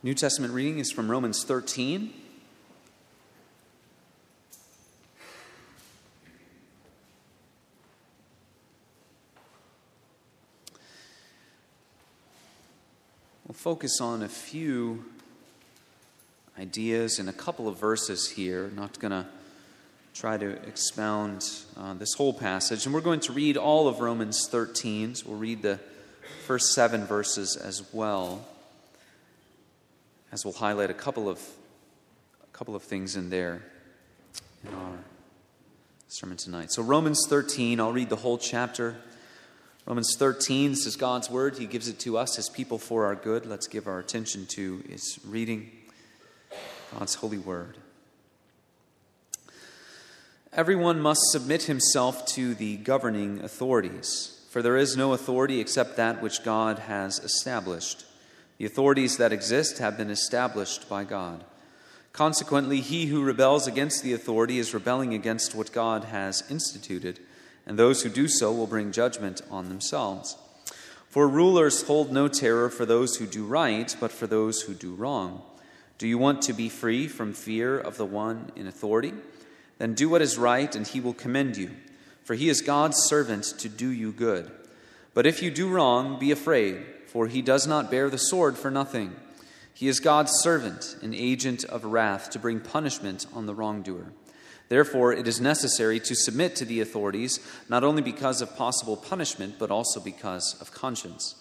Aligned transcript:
New 0.00 0.14
Testament 0.14 0.54
reading 0.54 0.78
is 0.78 0.92
from 0.92 1.10
Romans 1.10 1.42
13. 1.42 2.12
We'll 13.44 13.54
focus 13.54 14.00
on 14.00 14.22
a 14.22 14.28
few 14.28 15.04
ideas 16.60 17.18
in 17.18 17.28
a 17.28 17.32
couple 17.32 17.66
of 17.66 17.80
verses 17.80 18.30
here. 18.30 18.70
Not 18.76 19.00
going 19.00 19.10
to 19.10 19.26
try 20.14 20.36
to 20.36 20.50
expound 20.68 21.44
uh, 21.76 21.94
this 21.94 22.14
whole 22.14 22.32
passage. 22.32 22.86
And 22.86 22.94
we're 22.94 23.00
going 23.00 23.20
to 23.20 23.32
read 23.32 23.56
all 23.56 23.88
of 23.88 23.98
Romans 23.98 24.46
13. 24.48 25.16
So 25.16 25.30
we'll 25.30 25.40
read 25.40 25.62
the 25.62 25.80
first 26.46 26.72
seven 26.72 27.04
verses 27.04 27.56
as 27.56 27.82
well, 27.92 28.46
as 30.30 30.44
we'll 30.44 30.54
highlight 30.54 30.90
a 30.90 30.94
couple 30.94 31.28
of, 31.28 31.40
a 32.42 32.56
couple 32.56 32.76
of 32.76 32.82
things 32.82 33.16
in 33.16 33.30
there 33.30 33.62
in 34.66 34.74
our 34.74 34.98
sermon 36.08 36.36
tonight. 36.36 36.70
So, 36.72 36.82
Romans 36.82 37.24
13, 37.28 37.80
I'll 37.80 37.92
read 37.92 38.08
the 38.08 38.16
whole 38.16 38.38
chapter. 38.38 38.96
Romans 39.86 40.16
13, 40.18 40.70
this 40.70 40.86
is 40.86 40.96
God's 40.96 41.30
word. 41.30 41.56
He 41.56 41.66
gives 41.66 41.88
it 41.88 41.98
to 42.00 42.18
us, 42.18 42.38
as 42.38 42.48
people, 42.48 42.78
for 42.78 43.06
our 43.06 43.14
good. 43.14 43.46
Let's 43.46 43.66
give 43.66 43.86
our 43.86 43.98
attention 43.98 44.46
to 44.46 44.82
his 44.88 45.18
reading, 45.26 45.70
God's 46.98 47.14
holy 47.14 47.38
word. 47.38 47.78
Everyone 50.52 51.00
must 51.00 51.20
submit 51.30 51.64
himself 51.64 52.26
to 52.26 52.54
the 52.54 52.76
governing 52.78 53.40
authorities, 53.40 54.44
for 54.50 54.60
there 54.60 54.76
is 54.76 54.96
no 54.96 55.12
authority 55.12 55.60
except 55.60 55.96
that 55.96 56.22
which 56.22 56.42
God 56.42 56.80
has 56.80 57.18
established. 57.20 58.04
The 58.58 58.66
authorities 58.66 59.16
that 59.16 59.32
exist 59.32 59.78
have 59.78 59.96
been 59.96 60.10
established 60.10 60.88
by 60.88 61.04
God. 61.04 61.44
Consequently, 62.12 62.80
he 62.80 63.06
who 63.06 63.24
rebels 63.24 63.66
against 63.66 64.02
the 64.02 64.12
authority 64.12 64.58
is 64.58 64.74
rebelling 64.74 65.14
against 65.14 65.54
what 65.54 65.72
God 65.72 66.04
has 66.04 66.42
instituted 66.50 67.20
and 67.68 67.78
those 67.78 68.02
who 68.02 68.08
do 68.08 68.26
so 68.26 68.50
will 68.50 68.66
bring 68.66 68.90
judgment 68.90 69.42
on 69.50 69.68
themselves. 69.68 70.36
For 71.10 71.28
rulers 71.28 71.82
hold 71.82 72.10
no 72.10 72.26
terror 72.26 72.70
for 72.70 72.86
those 72.86 73.16
who 73.16 73.26
do 73.26 73.44
right, 73.44 73.94
but 74.00 74.10
for 74.10 74.26
those 74.26 74.62
who 74.62 74.72
do 74.72 74.94
wrong. 74.94 75.42
Do 75.98 76.08
you 76.08 76.16
want 76.16 76.42
to 76.42 76.54
be 76.54 76.70
free 76.70 77.06
from 77.06 77.34
fear 77.34 77.78
of 77.78 77.98
the 77.98 78.06
one 78.06 78.50
in 78.56 78.66
authority? 78.66 79.12
Then 79.76 79.94
do 79.94 80.08
what 80.08 80.22
is 80.22 80.38
right, 80.38 80.74
and 80.74 80.86
he 80.86 81.00
will 81.00 81.12
commend 81.12 81.56
you, 81.56 81.70
for 82.24 82.34
he 82.34 82.48
is 82.48 82.62
God's 82.62 82.96
servant 83.04 83.44
to 83.58 83.68
do 83.68 83.88
you 83.90 84.12
good. 84.12 84.50
But 85.12 85.26
if 85.26 85.42
you 85.42 85.50
do 85.50 85.68
wrong, 85.68 86.18
be 86.18 86.30
afraid, 86.30 86.84
for 87.08 87.26
he 87.26 87.42
does 87.42 87.66
not 87.66 87.90
bear 87.90 88.08
the 88.08 88.18
sword 88.18 88.56
for 88.56 88.70
nothing. 88.70 89.16
He 89.74 89.88
is 89.88 90.00
God's 90.00 90.32
servant, 90.40 90.96
an 91.02 91.14
agent 91.14 91.64
of 91.64 91.84
wrath 91.84 92.30
to 92.30 92.38
bring 92.38 92.60
punishment 92.60 93.26
on 93.32 93.46
the 93.46 93.54
wrongdoer. 93.54 94.12
Therefore, 94.68 95.12
it 95.12 95.26
is 95.26 95.40
necessary 95.40 95.98
to 96.00 96.14
submit 96.14 96.54
to 96.56 96.64
the 96.64 96.80
authorities, 96.80 97.40
not 97.68 97.84
only 97.84 98.02
because 98.02 98.42
of 98.42 98.56
possible 98.56 98.96
punishment, 98.96 99.54
but 99.58 99.70
also 99.70 99.98
because 100.00 100.60
of 100.60 100.72
conscience. 100.72 101.36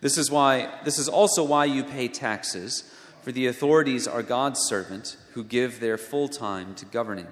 This 0.00 0.16
is, 0.16 0.30
why, 0.30 0.72
this 0.84 0.98
is 0.98 1.08
also 1.08 1.44
why 1.44 1.66
you 1.66 1.84
pay 1.84 2.08
taxes, 2.08 2.90
for 3.22 3.30
the 3.30 3.46
authorities 3.46 4.08
are 4.08 4.22
God's 4.22 4.60
servant 4.60 5.16
who 5.32 5.44
give 5.44 5.80
their 5.80 5.98
full 5.98 6.28
time 6.28 6.74
to 6.76 6.84
governing. 6.86 7.28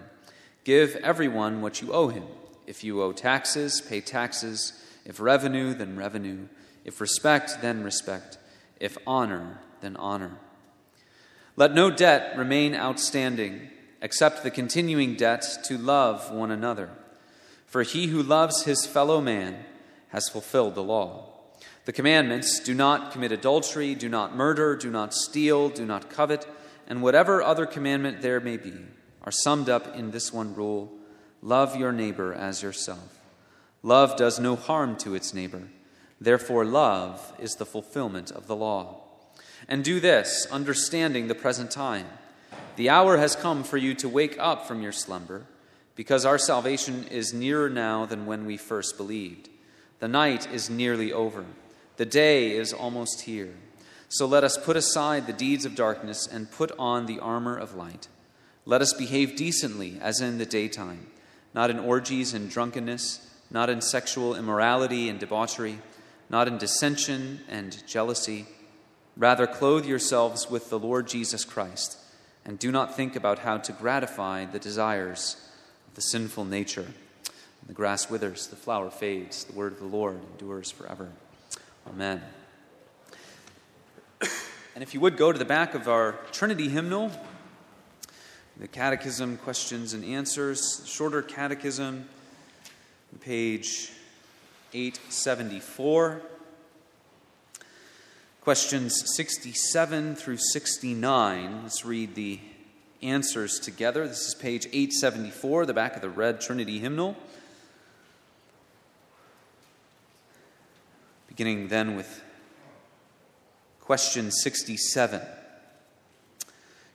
Give 0.64 0.94
everyone 0.96 1.62
what 1.62 1.80
you 1.80 1.92
owe 1.92 2.08
him. 2.08 2.24
If 2.66 2.84
you 2.84 3.02
owe 3.02 3.12
taxes, 3.12 3.80
pay 3.80 4.00
taxes. 4.00 4.72
If 5.04 5.20
revenue, 5.20 5.74
then 5.74 5.96
revenue. 5.96 6.48
If 6.90 7.00
respect, 7.00 7.62
then 7.62 7.84
respect. 7.84 8.36
If 8.80 8.98
honor, 9.06 9.60
then 9.80 9.94
honor. 9.94 10.38
Let 11.54 11.72
no 11.72 11.88
debt 11.88 12.36
remain 12.36 12.74
outstanding 12.74 13.70
except 14.02 14.42
the 14.42 14.50
continuing 14.50 15.14
debt 15.14 15.46
to 15.66 15.78
love 15.78 16.32
one 16.32 16.50
another. 16.50 16.90
For 17.64 17.84
he 17.84 18.08
who 18.08 18.24
loves 18.24 18.64
his 18.64 18.86
fellow 18.86 19.20
man 19.20 19.64
has 20.08 20.28
fulfilled 20.28 20.74
the 20.74 20.82
law. 20.82 21.28
The 21.84 21.92
commandments 21.92 22.58
do 22.58 22.74
not 22.74 23.12
commit 23.12 23.30
adultery, 23.30 23.94
do 23.94 24.08
not 24.08 24.34
murder, 24.34 24.74
do 24.74 24.90
not 24.90 25.14
steal, 25.14 25.68
do 25.68 25.86
not 25.86 26.10
covet, 26.10 26.44
and 26.88 27.02
whatever 27.02 27.40
other 27.40 27.66
commandment 27.66 28.20
there 28.20 28.40
may 28.40 28.56
be 28.56 28.74
are 29.22 29.30
summed 29.30 29.68
up 29.68 29.94
in 29.94 30.10
this 30.10 30.32
one 30.32 30.56
rule 30.56 30.90
love 31.40 31.76
your 31.76 31.92
neighbor 31.92 32.34
as 32.34 32.64
yourself. 32.64 33.20
Love 33.84 34.16
does 34.16 34.40
no 34.40 34.56
harm 34.56 34.96
to 34.96 35.14
its 35.14 35.32
neighbor. 35.32 35.68
Therefore, 36.20 36.64
love 36.64 37.32
is 37.38 37.54
the 37.54 37.66
fulfillment 37.66 38.30
of 38.30 38.46
the 38.46 38.56
law. 38.56 38.96
And 39.68 39.82
do 39.82 40.00
this, 40.00 40.46
understanding 40.50 41.28
the 41.28 41.34
present 41.34 41.70
time. 41.70 42.06
The 42.76 42.90
hour 42.90 43.16
has 43.16 43.36
come 43.36 43.64
for 43.64 43.76
you 43.76 43.94
to 43.94 44.08
wake 44.08 44.36
up 44.38 44.66
from 44.66 44.82
your 44.82 44.92
slumber, 44.92 45.46
because 45.94 46.24
our 46.24 46.38
salvation 46.38 47.06
is 47.08 47.34
nearer 47.34 47.68
now 47.68 48.06
than 48.06 48.26
when 48.26 48.46
we 48.46 48.56
first 48.56 48.96
believed. 48.96 49.48
The 49.98 50.08
night 50.08 50.50
is 50.52 50.70
nearly 50.70 51.12
over, 51.12 51.44
the 51.96 52.06
day 52.06 52.52
is 52.52 52.72
almost 52.72 53.22
here. 53.22 53.54
So 54.08 54.26
let 54.26 54.42
us 54.42 54.56
put 54.56 54.76
aside 54.76 55.26
the 55.26 55.32
deeds 55.32 55.64
of 55.64 55.74
darkness 55.74 56.26
and 56.26 56.50
put 56.50 56.72
on 56.78 57.06
the 57.06 57.20
armor 57.20 57.56
of 57.56 57.76
light. 57.76 58.08
Let 58.64 58.82
us 58.82 58.92
behave 58.92 59.36
decently 59.36 59.98
as 60.00 60.20
in 60.20 60.38
the 60.38 60.46
daytime, 60.46 61.06
not 61.54 61.70
in 61.70 61.78
orgies 61.78 62.34
and 62.34 62.50
drunkenness, 62.50 63.28
not 63.50 63.70
in 63.70 63.80
sexual 63.80 64.34
immorality 64.34 65.08
and 65.08 65.18
debauchery, 65.18 65.78
not 66.30 66.48
in 66.48 66.56
dissension 66.56 67.40
and 67.48 67.86
jealousy. 67.86 68.46
Rather, 69.16 69.46
clothe 69.46 69.84
yourselves 69.84 70.48
with 70.48 70.70
the 70.70 70.78
Lord 70.78 71.08
Jesus 71.08 71.44
Christ 71.44 71.98
and 72.44 72.58
do 72.58 72.70
not 72.70 72.96
think 72.96 73.16
about 73.16 73.40
how 73.40 73.58
to 73.58 73.72
gratify 73.72 74.46
the 74.46 74.58
desires 74.58 75.36
of 75.88 75.94
the 75.96 76.00
sinful 76.00 76.44
nature. 76.44 76.86
The 77.66 77.74
grass 77.74 78.08
withers, 78.08 78.46
the 78.46 78.56
flower 78.56 78.90
fades, 78.90 79.44
the 79.44 79.52
word 79.52 79.72
of 79.72 79.80
the 79.80 79.86
Lord 79.86 80.20
endures 80.32 80.70
forever. 80.70 81.10
Amen. 81.86 82.22
And 84.74 84.82
if 84.82 84.94
you 84.94 85.00
would 85.00 85.16
go 85.16 85.32
to 85.32 85.38
the 85.38 85.44
back 85.44 85.74
of 85.74 85.88
our 85.88 86.12
Trinity 86.32 86.68
hymnal, 86.68 87.10
the 88.56 88.68
Catechism 88.68 89.36
questions 89.38 89.92
and 89.92 90.04
answers, 90.04 90.82
shorter 90.86 91.22
Catechism, 91.22 92.08
page 93.20 93.90
874. 94.72 96.22
Questions 98.40 99.02
67 99.16 100.16
through 100.16 100.38
69. 100.38 101.62
Let's 101.62 101.84
read 101.84 102.14
the 102.14 102.40
answers 103.02 103.58
together. 103.58 104.06
This 104.06 104.26
is 104.26 104.34
page 104.34 104.66
874, 104.66 105.66
the 105.66 105.74
back 105.74 105.96
of 105.96 106.02
the 106.02 106.10
Red 106.10 106.40
Trinity 106.40 106.78
hymnal. 106.78 107.16
Beginning 111.28 111.68
then 111.68 111.96
with 111.96 112.22
question 113.80 114.30
67. 114.30 115.20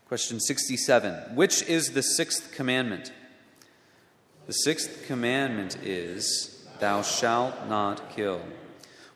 Question 0.07 0.40
67 0.40 1.36
Which 1.36 1.63
is 1.63 1.92
the 1.92 2.03
sixth 2.03 2.52
commandment? 2.53 3.12
The 4.46 4.53
sixth 4.53 5.06
commandment 5.07 5.78
is, 5.81 6.55
Thou 6.85 7.01
shalt 7.01 7.68
not 7.68 8.16
kill. 8.16 8.41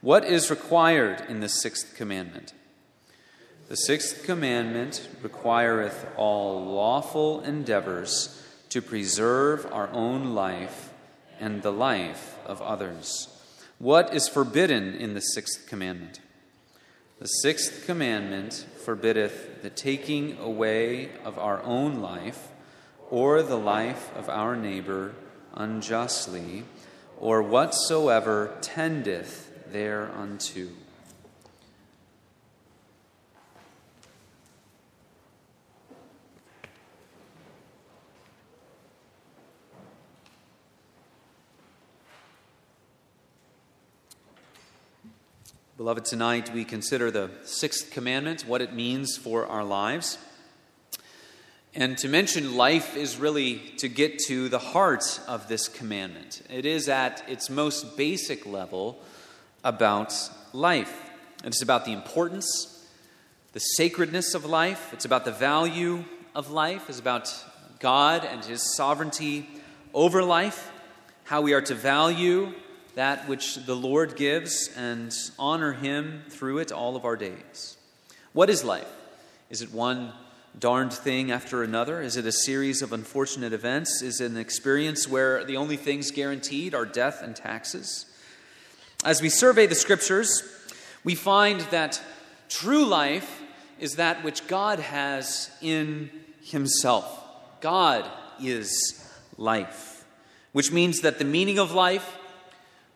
What 0.02 0.26
is 0.26 0.50
required 0.50 1.24
in 1.30 1.40
the 1.40 1.48
sixth 1.48 1.96
commandment? 1.96 2.52
The 3.68 3.76
sixth 3.76 4.24
commandment 4.24 5.08
requireth 5.22 6.08
all 6.18 6.66
lawful 6.66 7.42
endeavors 7.42 8.44
to 8.70 8.82
preserve 8.82 9.72
our 9.72 9.88
own 9.90 10.34
life 10.34 10.92
and 11.40 11.62
the 11.62 11.72
life 11.72 12.40
of 12.44 12.60
others. 12.60 13.28
What 13.78 14.16
is 14.16 14.28
forbidden 14.28 14.96
in 14.96 15.14
the 15.14 15.22
sixth 15.22 15.68
commandment? 15.68 16.22
The 17.20 17.28
sixth 17.28 17.86
commandment 17.86 18.66
forbiddeth 18.84 19.62
the 19.62 19.70
taking 19.70 20.40
away 20.40 21.12
of 21.24 21.38
our 21.38 21.62
own 21.62 22.02
life 22.02 22.48
or 23.12 23.44
the 23.44 23.60
life 23.60 24.10
of 24.16 24.28
our 24.28 24.56
neighbor 24.56 25.14
unjustly, 25.54 26.64
or 27.20 27.42
whatsoever 27.42 28.58
tendeth 28.62 29.72
thereunto. 29.72 30.70
Beloved, 45.78 46.04
tonight 46.04 46.54
we 46.54 46.66
consider 46.66 47.10
the 47.10 47.32
sixth 47.44 47.90
commandment, 47.90 48.42
what 48.42 48.62
it 48.62 48.74
means 48.74 49.16
for 49.16 49.48
our 49.48 49.64
lives. 49.64 50.18
And 51.76 51.98
to 52.00 52.08
mention 52.08 52.58
life 52.58 52.98
is 52.98 53.18
really 53.18 53.60
to 53.78 53.88
get 53.88 54.18
to 54.28 54.50
the 54.50 54.58
heart 54.58 55.20
of 55.28 55.48
this 55.48 55.68
commandment. 55.68 56.42
It 56.50 56.66
is 56.66 56.90
at 56.90 57.24
its 57.30 57.50
most 57.50 57.96
basic 57.96 58.48
level 58.48 59.00
about 59.64 60.14
life. 60.52 61.10
It's 61.44 61.62
about 61.62 61.86
the 61.86 61.94
importance, 61.94 62.88
the 63.54 63.60
sacredness 63.60 64.34
of 64.34 64.46
life, 64.46 64.92
it's 64.94 65.06
about 65.06 65.26
the 65.26 65.32
value 65.32 66.04
of 66.34 66.50
life, 66.50 66.90
it's 66.90 67.00
about 67.00 67.32
God 67.80 68.26
and 68.26 68.44
His 68.44 68.76
sovereignty 68.76 69.48
over 69.94 70.24
life, 70.24 70.72
how 71.26 71.42
we 71.42 71.54
are 71.54 71.62
to 71.62 71.76
value 71.76 72.52
that 72.96 73.30
which 73.30 73.56
the 73.56 73.76
Lord 73.76 74.16
gives 74.16 74.70
and 74.76 75.16
honor 75.38 75.74
Him 75.74 76.24
through 76.30 76.58
it 76.58 76.72
all 76.72 76.96
of 76.96 77.06
our 77.06 77.16
days. 77.16 77.78
What 78.34 78.50
is 78.50 78.64
life? 78.64 78.92
Is 79.50 79.62
it 79.62 79.72
one 79.72 80.14
darned 80.60 80.94
thing 80.94 81.32
after 81.32 81.64
another? 81.64 82.02
Is 82.02 82.18
it 82.18 82.26
a 82.26 82.32
series 82.32 82.82
of 82.82 82.92
unfortunate 82.92 83.54
events? 83.54 84.02
Is 84.02 84.20
it 84.20 84.32
an 84.32 84.38
experience 84.38 85.08
where 85.08 85.44
the 85.46 85.58
only 85.58 85.78
things 85.78 86.12
guaranteed 86.12 86.76
are 86.76 86.86
death 86.86 87.22
and 87.24 87.36
taxes? 87.36 88.06
As 89.06 89.22
we 89.22 89.30
survey 89.30 89.66
the 89.68 89.76
scriptures, 89.76 90.44
we 91.04 91.16
find 91.16 91.62
that 91.72 92.02
true 92.50 92.86
life 92.86 93.42
is 93.80 93.96
that 93.96 94.24
which 94.24 94.48
God 94.48 94.80
has 94.80 95.50
in 95.62 96.10
Himself. 96.42 97.08
God 97.62 98.10
is 98.42 99.10
life, 99.38 100.06
which 100.52 100.72
means 100.72 101.02
that 101.02 101.20
the 101.20 101.26
meaning 101.26 101.60
of 101.60 101.72
life, 101.72 102.18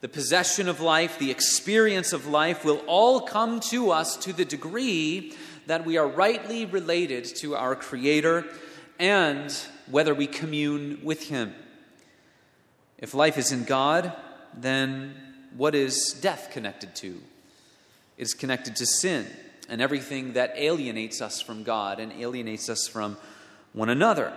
the 0.02 0.10
possession 0.10 0.68
of 0.68 0.82
life, 0.82 1.18
the 1.18 1.32
experience 1.32 2.12
of 2.12 2.28
life 2.28 2.66
will 2.66 2.84
all 2.88 3.22
come 3.22 3.62
to 3.62 3.92
us 3.92 4.18
to 4.18 4.34
the 4.34 4.44
degree 4.44 5.34
that 5.68 5.86
we 5.86 5.98
are 5.98 6.08
rightly 6.08 6.66
related 6.66 7.26
to 7.38 7.56
our 7.56 7.76
Creator 7.76 8.46
and 9.00 9.56
whether 9.90 10.14
we 10.14 10.28
commune 10.28 11.00
with 11.04 11.28
Him. 11.30 11.54
If 12.98 13.14
life 13.14 13.38
is 13.38 13.52
in 13.52 13.64
God, 13.64 14.14
then 14.56 15.14
what 15.56 15.76
is 15.76 16.14
death 16.22 16.50
connected 16.52 16.96
to? 16.98 17.22
It 18.18 18.24
is 18.24 18.34
connected 18.34 18.76
to 18.78 18.86
sin 18.86 19.28
and 19.70 19.82
everything 19.82 20.34
that 20.34 20.54
alienates 20.56 21.22
us 21.22 21.42
from 21.42 21.64
God 21.64 22.00
and 22.00 22.12
alienates 22.14 22.70
us 22.70 22.88
from 22.88 23.18
one 23.74 23.90
another. 23.90 24.34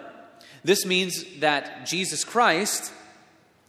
This 0.65 0.87
means 0.87 1.25
that 1.41 1.87
Jesus 1.87 2.25
Christ, 2.25 2.93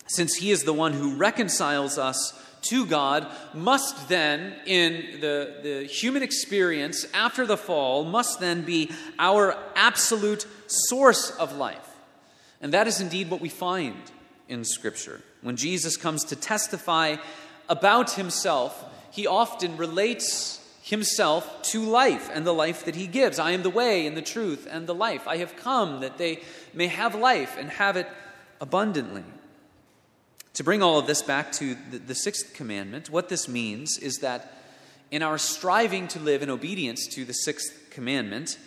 since 0.08 0.36
He 0.36 0.52
is 0.52 0.64
the 0.64 0.74
one 0.74 0.94
who 0.94 1.16
reconciles 1.16 1.98
us 1.98 2.34
to 2.70 2.86
God, 2.86 3.28
must 3.54 4.10
then, 4.10 4.56
in 4.66 5.20
the, 5.20 5.60
the 5.62 5.84
human 5.86 6.24
experience 6.24 7.06
after 7.14 7.46
the 7.46 7.58
fall, 7.58 8.06
must 8.06 8.40
then 8.40 8.64
be 8.64 8.92
our 9.20 9.58
absolute 9.76 10.46
source 10.68 11.32
of 11.32 11.56
life. 11.56 11.96
And 12.62 12.74
that 12.74 12.88
is 12.88 13.02
indeed 13.02 13.30
what 13.30 13.42
we 13.42 13.50
find 13.50 13.98
in 14.48 14.64
Scripture. 14.64 15.22
When 15.42 15.56
Jesus 15.56 15.98
comes 15.98 16.24
to 16.26 16.36
testify 16.36 17.18
about 17.70 18.12
Himself, 18.12 18.84
He 19.12 19.28
often 19.28 19.78
relates 19.78 20.58
himself 20.88 21.62
to 21.64 21.84
life 21.84 22.30
and 22.34 22.48
the 22.48 22.54
life 22.54 22.86
that 22.86 22.96
he 22.96 23.08
gives. 23.08 23.40
I 23.40 23.52
am 23.52 23.62
the 23.62 23.70
way 23.70 24.08
and 24.08 24.16
the 24.16 24.22
truth 24.22 24.66
and 24.72 24.88
the 24.88 24.96
life. 24.96 25.28
I 25.28 25.38
have 25.38 25.58
come 25.58 26.00
that 26.00 26.18
they 26.18 26.40
may 26.74 26.88
have 26.88 27.14
life 27.14 27.58
and 27.60 27.70
have 27.70 27.98
it 27.98 28.08
abundantly. 28.62 29.26
To 30.58 30.64
bring 30.64 30.82
all 30.82 30.98
of 30.98 31.06
this 31.06 31.22
back 31.22 31.52
to 31.54 31.78
the, 31.92 32.00
the, 32.00 32.16
sixth 32.16 32.56
commandment, 32.56 33.12
what 33.12 33.30
this 33.30 33.48
means 33.48 34.00
is 34.00 34.18
that 34.22 34.58
in 35.12 35.22
our 35.22 35.38
striving 35.38 36.08
to 36.08 36.20
live 36.20 36.42
in 36.42 36.50
obedience 36.50 37.06
to 37.10 37.26
the 37.26 37.34
sixth 37.34 37.92
commandment, 37.92 38.58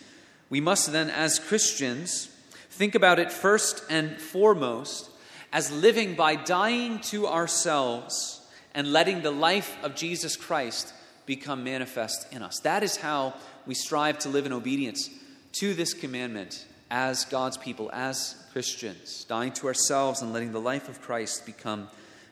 we 0.48 0.60
must 0.60 0.92
then, 0.92 1.10
as 1.10 1.40
Christians, 1.40 2.26
think 2.70 2.94
about 2.94 3.18
it 3.18 3.32
first 3.32 3.82
and 3.90 4.20
foremost 4.20 5.10
as 5.52 5.72
living 5.72 6.14
by 6.14 6.36
dying 6.36 7.00
to 7.00 7.26
ourselves 7.26 8.40
and 8.72 8.92
letting 8.92 9.22
the 9.22 9.32
life 9.32 9.76
of 9.82 9.96
Jesus 9.96 10.36
Christ 10.36 10.94
become 11.26 11.64
manifest 11.64 12.32
in 12.32 12.40
us. 12.40 12.60
That 12.60 12.84
is 12.84 12.98
how 12.98 13.34
we 13.66 13.74
strive 13.74 14.20
to 14.20 14.28
live 14.28 14.46
in 14.46 14.52
obedience 14.52 15.10
to 15.54 15.74
this 15.74 15.92
commandment 15.92 16.66
as 16.88 17.24
God's 17.24 17.56
people, 17.56 17.90
as 17.92 18.39
Christians, 18.52 19.24
dying 19.24 19.52
to 19.52 19.68
ourselves 19.68 20.22
and 20.22 20.32
letting 20.32 20.52
the 20.52 20.60
life 20.60 20.88
of 20.88 21.00
Christ 21.00 21.46
become 21.46 21.88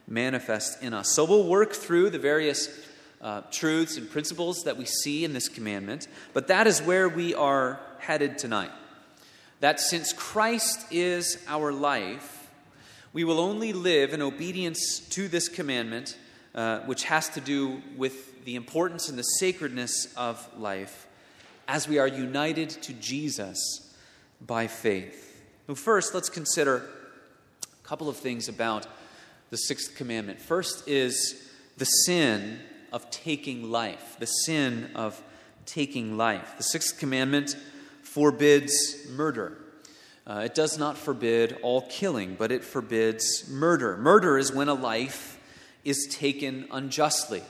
manifest 0.09 0.83
in 0.83 0.93
us. 0.93 1.15
So 1.15 1.25
we'll 1.25 1.47
work 1.47 1.73
through 1.73 2.11
the 2.11 2.19
various 2.19 2.69
uh, 3.21 3.43
truths 3.51 3.97
and 3.97 4.11
principles 4.11 4.65
that 4.65 4.77
we 4.77 4.85
see 4.85 5.25
in 5.25 5.33
this 5.33 5.49
commandment, 5.49 6.09
but 6.33 6.49
that 6.49 6.67
is 6.67 6.81
where 6.83 7.09
we 7.09 7.35
are 7.35 7.81
headed 7.99 8.39
tonight. 8.39 8.71
That 9.61 9.81
since 9.81 10.13
Christ 10.13 10.93
is 10.93 11.43
our 11.47 11.73
life, 11.73 12.51
we 13.13 13.25
will 13.25 13.41
only 13.41 13.73
live 13.73 14.13
in 14.13 14.23
obedience 14.23 15.01
to 15.11 15.29
this 15.29 15.49
commandment, 15.49 16.17
uh, 16.55 16.81
which 16.81 17.05
has 17.05 17.29
to 17.31 17.41
do 17.41 17.83
with 17.97 18.45
the 18.45 18.57
importance 18.57 19.09
and 19.09 19.19
the 19.19 19.23
sacredness 19.23 20.13
of 20.17 20.49
life 20.59 21.07
as 21.67 21.87
we 21.87 21.99
are 21.99 22.09
united 22.09 22.71
to 22.71 22.93
Jesus 22.95 23.95
by 24.41 24.67
faith. 24.67 25.28
First, 25.75 26.15
let's 26.15 26.31
consider 26.31 26.77
a 27.63 27.87
couple 27.87 28.09
of 28.09 28.17
things 28.17 28.49
about 28.49 28.87
the 29.51 29.59
sixth 29.59 29.97
commandment. 29.97 30.41
First 30.41 30.89
is 30.89 31.51
the 31.77 31.85
sin 31.85 32.59
of 32.91 33.11
taking 33.11 33.71
life, 33.71 34.17
the 34.19 34.27
sin 34.27 34.91
of 34.95 35.23
taking 35.67 36.17
life. 36.17 36.55
The 36.57 36.63
sixth 36.63 36.99
commandment 36.99 37.55
forbids 38.03 39.07
murder. 39.11 39.59
Uh, 40.27 40.43
it 40.47 40.55
does 40.55 40.79
not 40.79 40.97
forbid 40.97 41.59
all 41.63 41.83
killing, 41.83 42.35
but 42.39 42.51
it 42.51 42.65
forbids 42.65 43.47
murder. 43.51 43.99
Murder 43.99 44.39
is 44.39 44.51
when 44.51 44.69
a 44.69 44.75
life 44.75 45.39
is 45.85 46.09
taken 46.11 46.67
unjustly. 46.71 47.43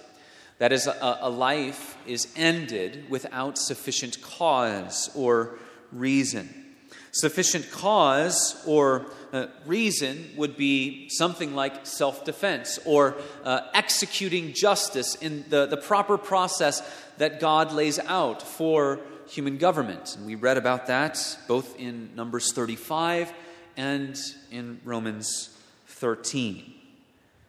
That 0.59 0.73
is, 0.73 0.89
a, 0.89 1.19
a 1.21 1.31
life 1.31 1.97
is 2.05 2.27
ended 2.35 3.09
without 3.09 3.59
sufficient 3.59 4.21
cause 4.21 5.09
or 5.15 5.57
reason. 5.93 6.68
Sufficient 7.13 7.71
cause 7.71 8.63
or 8.67 9.07
uh, 9.33 9.47
reason 9.67 10.31
would 10.37 10.57
be 10.57 11.09
something 11.09 11.55
like 11.55 11.87
self 11.87 12.25
defense 12.25 12.79
or 12.85 13.17
uh, 13.45 13.61
executing 13.75 14.53
justice 14.53 15.15
in 15.17 15.45
the, 15.49 15.67
the 15.67 15.77
proper 15.77 16.19
process 16.19 16.83
that 17.19 17.41
God 17.41 17.73
lays 17.73 17.99
out 17.99 18.43
for 18.43 19.01
human 19.27 19.59
government. 19.59 20.17
And 20.17 20.27
we 20.27 20.35
read 20.35 20.57
about 20.57 20.87
that 20.87 21.39
both 21.47 21.79
in 21.79 22.15
Numbers 22.15 22.53
35 22.53 23.33
and 23.77 24.19
in 24.51 24.81
Romans 24.85 25.51
13. 25.87 26.75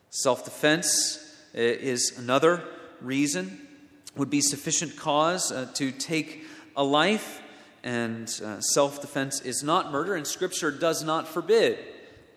Self 0.09 0.45
defense 0.45 1.17
uh, 1.55 1.59
is 1.59 2.17
another 2.17 2.63
reason 3.01 3.67
would 4.15 4.29
be 4.29 4.41
sufficient 4.41 4.95
cause 4.97 5.51
uh, 5.51 5.67
to 5.75 5.91
take 5.91 6.45
a 6.75 6.83
life, 6.83 7.41
and 7.83 8.27
uh, 8.43 8.61
self 8.61 9.01
defense 9.01 9.41
is 9.41 9.63
not 9.63 9.91
murder, 9.91 10.15
and 10.15 10.25
Scripture 10.25 10.71
does 10.71 11.03
not 11.03 11.27
forbid 11.27 11.79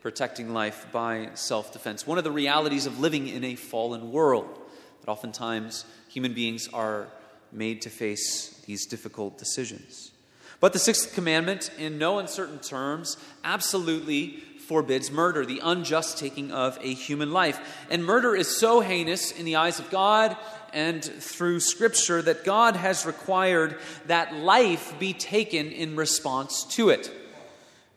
protecting 0.01 0.53
life 0.53 0.87
by 0.93 1.31
self 1.35 1.73
defense. 1.73 2.07
One 2.07 2.19
of 2.19 2.25
the 2.25 2.31
realities 2.31 2.87
of 2.87 3.01
living 3.01 3.29
in 3.29 3.45
a 3.45 3.55
fallen 3.55 4.13
world, 4.13 4.61
that 5.01 5.11
oftentimes 5.11 5.85
human 6.09 6.35
beings 6.35 6.69
are 6.73 7.09
made 7.53 7.83
to 7.83 7.91
face 7.91 8.63
these 8.67 8.87
difficult 8.87 9.39
decisions. 9.39 10.11
But 10.61 10.73
the 10.73 10.79
sixth 10.79 11.15
commandment, 11.15 11.71
in 11.79 11.99
no 11.99 12.19
uncertain 12.19 12.61
terms, 12.61 13.17
absolutely 13.43 14.43
forbids 14.67 15.11
murder, 15.11 15.45
the 15.45 15.61
unjust 15.63 16.19
taking 16.19 16.51
of 16.53 16.79
a 16.81 16.95
human 16.95 17.33
life. 17.33 17.85
And 17.91 18.05
murder 18.05 18.35
is 18.35 18.59
so 18.59 18.81
heinous 18.81 19.31
in 19.33 19.45
the 19.45 19.57
eyes 19.57 19.79
of 19.79 19.91
God 19.91 20.37
and 20.73 21.05
through 21.05 21.61
Scripture 21.61 22.23
that 22.23 22.45
God 22.45 22.77
has 22.77 23.05
required 23.05 23.79
that 24.07 24.35
life 24.35 24.99
be 24.99 25.13
taken 25.13 25.71
in 25.71 25.97
response 25.97 26.65
to 26.77 26.89
it. 26.89 27.11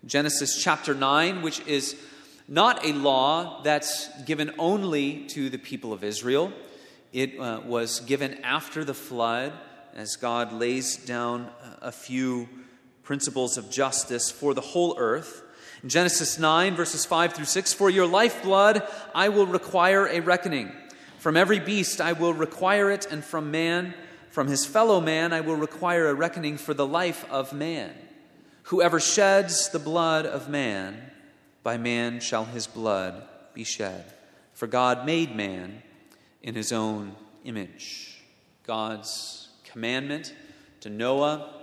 Genesis 0.06 0.62
chapter 0.62 0.94
9, 0.94 1.42
which 1.42 1.66
is 1.68 1.96
not 2.48 2.86
a 2.86 2.94
law 2.94 3.62
that's 3.64 4.10
given 4.24 4.52
only 4.60 5.26
to 5.28 5.50
the 5.50 5.58
people 5.58 5.94
of 5.94 6.04
Israel, 6.04 6.52
it 7.14 7.40
uh, 7.40 7.62
was 7.66 8.02
given 8.02 8.44
after 8.44 8.84
the 8.84 8.94
flood 8.94 9.54
as 9.96 10.18
God 10.18 10.52
lays 10.52 10.98
down 10.98 11.50
a 11.82 11.92
few 11.92 12.50
principles 13.04 13.58
of 13.58 13.72
justice 13.72 14.30
for 14.30 14.54
the 14.54 14.62
whole 14.62 14.96
earth. 14.98 15.42
Genesis 15.88 16.40
9, 16.40 16.76
verses 16.76 17.06
5 17.06 17.34
through 17.34 17.46
6 17.46 17.74
For 17.74 17.90
your 17.90 18.08
lifeblood 18.08 18.82
I 19.14 19.30
will 19.30 19.46
require 19.46 20.08
a 20.08 20.20
reckoning. 20.20 20.72
From 21.20 21.38
every 21.38 21.60
beast 21.60 22.02
I 22.02 22.14
will 22.14 22.34
require 22.34 22.90
it, 22.92 23.08
and 23.12 23.24
from 23.24 23.52
man, 23.52 23.94
from 24.32 24.48
his 24.48 24.66
fellow 24.66 25.00
man, 25.00 25.32
I 25.32 25.42
will 25.42 25.56
require 25.56 26.08
a 26.08 26.14
reckoning 26.14 26.58
for 26.58 26.74
the 26.74 26.88
life 26.88 27.26
of 27.32 27.54
man. 27.54 27.94
Whoever 28.64 29.00
sheds 29.00 29.70
the 29.70 29.80
blood 29.80 30.26
of 30.26 30.50
man, 30.50 31.12
by 31.62 31.78
man 31.78 32.20
shall 32.20 32.46
his 32.46 32.68
blood 32.68 33.24
be 33.54 33.64
shed. 33.64 34.06
For 34.54 34.68
God 34.68 35.06
made 35.06 35.36
man 35.36 35.84
in 36.42 36.56
his 36.56 36.72
own 36.72 37.16
image. 37.44 38.24
God's 38.64 39.50
commandment 39.64 40.34
to 40.82 40.90
Noah 40.90 41.55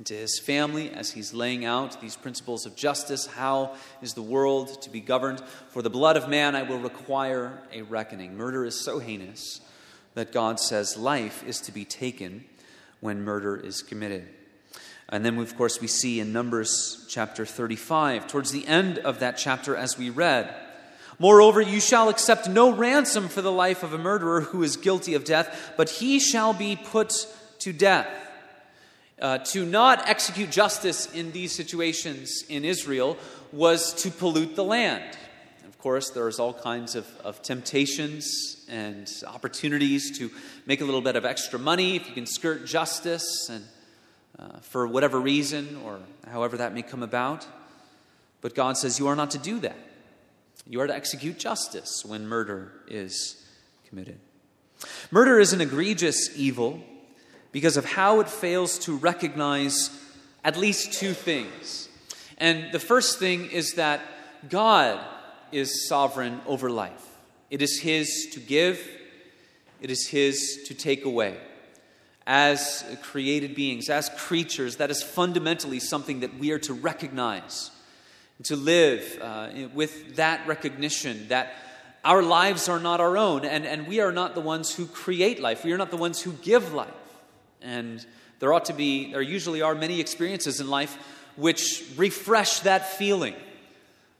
and 0.00 0.06
to 0.06 0.14
his 0.14 0.38
family 0.38 0.90
as 0.90 1.10
he's 1.10 1.34
laying 1.34 1.66
out 1.66 2.00
these 2.00 2.16
principles 2.16 2.64
of 2.64 2.74
justice. 2.74 3.26
How 3.26 3.74
is 4.00 4.14
the 4.14 4.22
world 4.22 4.80
to 4.80 4.88
be 4.88 5.02
governed? 5.02 5.42
For 5.68 5.82
the 5.82 5.90
blood 5.90 6.16
of 6.16 6.26
man 6.26 6.56
I 6.56 6.62
will 6.62 6.78
require 6.78 7.58
a 7.70 7.82
reckoning. 7.82 8.34
Murder 8.34 8.64
is 8.64 8.82
so 8.82 8.98
heinous 8.98 9.60
that 10.14 10.32
God 10.32 10.58
says 10.58 10.96
life 10.96 11.44
is 11.46 11.60
to 11.60 11.72
be 11.72 11.84
taken 11.84 12.46
when 13.00 13.24
murder 13.24 13.54
is 13.54 13.82
committed. 13.82 14.26
And 15.10 15.22
then, 15.22 15.36
of 15.36 15.54
course, 15.54 15.82
we 15.82 15.86
see 15.86 16.18
in 16.18 16.32
Numbers 16.32 17.04
chapter 17.10 17.44
35, 17.44 18.26
towards 18.26 18.52
the 18.52 18.66
end 18.66 18.96
of 19.00 19.20
that 19.20 19.36
chapter, 19.36 19.76
as 19.76 19.98
we 19.98 20.08
read, 20.08 20.50
Moreover, 21.18 21.60
you 21.60 21.78
shall 21.78 22.08
accept 22.08 22.48
no 22.48 22.72
ransom 22.72 23.28
for 23.28 23.42
the 23.42 23.52
life 23.52 23.82
of 23.82 23.92
a 23.92 23.98
murderer 23.98 24.40
who 24.40 24.62
is 24.62 24.78
guilty 24.78 25.12
of 25.12 25.24
death, 25.24 25.74
but 25.76 25.90
he 25.90 26.18
shall 26.18 26.54
be 26.54 26.74
put 26.74 27.26
to 27.58 27.74
death. 27.74 28.08
Uh, 29.20 29.36
to 29.36 29.66
not 29.66 30.08
execute 30.08 30.50
justice 30.50 31.12
in 31.12 31.30
these 31.32 31.52
situations 31.52 32.42
in 32.48 32.64
Israel 32.64 33.18
was 33.52 33.92
to 33.92 34.10
pollute 34.10 34.56
the 34.56 34.64
land. 34.64 35.18
Of 35.66 35.76
course, 35.76 36.08
there's 36.10 36.38
all 36.38 36.54
kinds 36.54 36.94
of, 36.94 37.06
of 37.22 37.42
temptations 37.42 38.64
and 38.70 39.10
opportunities 39.26 40.18
to 40.18 40.30
make 40.64 40.80
a 40.80 40.86
little 40.86 41.02
bit 41.02 41.16
of 41.16 41.26
extra 41.26 41.58
money 41.58 41.96
if 41.96 42.08
you 42.08 42.14
can 42.14 42.24
skirt 42.24 42.64
justice 42.64 43.50
and 43.50 43.64
uh, 44.38 44.58
for 44.60 44.86
whatever 44.86 45.20
reason 45.20 45.78
or 45.84 46.00
however 46.30 46.56
that 46.56 46.72
may 46.72 46.82
come 46.82 47.02
about. 47.02 47.46
But 48.40 48.54
God 48.54 48.78
says 48.78 48.98
you 48.98 49.08
are 49.08 49.16
not 49.16 49.32
to 49.32 49.38
do 49.38 49.60
that. 49.60 49.76
You 50.66 50.80
are 50.80 50.86
to 50.86 50.94
execute 50.94 51.38
justice 51.38 52.04
when 52.06 52.26
murder 52.26 52.72
is 52.88 53.44
committed. 53.86 54.18
Murder 55.10 55.38
is 55.38 55.52
an 55.52 55.60
egregious 55.60 56.30
evil 56.36 56.82
because 57.52 57.76
of 57.76 57.84
how 57.84 58.20
it 58.20 58.28
fails 58.28 58.78
to 58.80 58.96
recognize 58.96 59.90
at 60.44 60.56
least 60.56 60.92
two 60.92 61.12
things. 61.12 61.88
And 62.38 62.72
the 62.72 62.78
first 62.78 63.18
thing 63.18 63.50
is 63.50 63.74
that 63.74 64.00
God 64.48 65.00
is 65.52 65.86
sovereign 65.88 66.40
over 66.46 66.70
life. 66.70 67.06
It 67.50 67.62
is 67.62 67.80
His 67.80 68.28
to 68.32 68.40
give, 68.40 68.80
it 69.80 69.90
is 69.90 70.06
His 70.06 70.64
to 70.66 70.74
take 70.74 71.04
away. 71.04 71.36
As 72.26 72.84
created 73.02 73.54
beings, 73.54 73.90
as 73.90 74.08
creatures, 74.16 74.76
that 74.76 74.90
is 74.90 75.02
fundamentally 75.02 75.80
something 75.80 76.20
that 76.20 76.38
we 76.38 76.52
are 76.52 76.58
to 76.60 76.74
recognize 76.74 77.70
to 78.44 78.56
live 78.56 79.18
uh, 79.20 79.48
with 79.74 80.16
that 80.16 80.46
recognition 80.46 81.28
that 81.28 81.52
our 82.04 82.22
lives 82.22 82.68
are 82.68 82.78
not 82.78 83.00
our 83.00 83.18
own, 83.18 83.44
and, 83.44 83.66
and 83.66 83.86
we 83.86 84.00
are 84.00 84.12
not 84.12 84.34
the 84.34 84.40
ones 84.40 84.74
who 84.74 84.86
create 84.86 85.40
life. 85.40 85.64
We 85.64 85.72
are 85.72 85.78
not 85.78 85.90
the 85.90 85.98
ones 85.98 86.22
who 86.22 86.32
give 86.32 86.72
life. 86.72 86.88
And 87.62 88.04
there 88.38 88.52
ought 88.52 88.66
to 88.66 88.72
be, 88.72 89.12
there 89.12 89.22
usually 89.22 89.62
are 89.62 89.74
many 89.74 90.00
experiences 90.00 90.60
in 90.60 90.68
life 90.68 90.96
which 91.36 91.84
refresh 91.96 92.60
that 92.60 92.86
feeling 92.96 93.34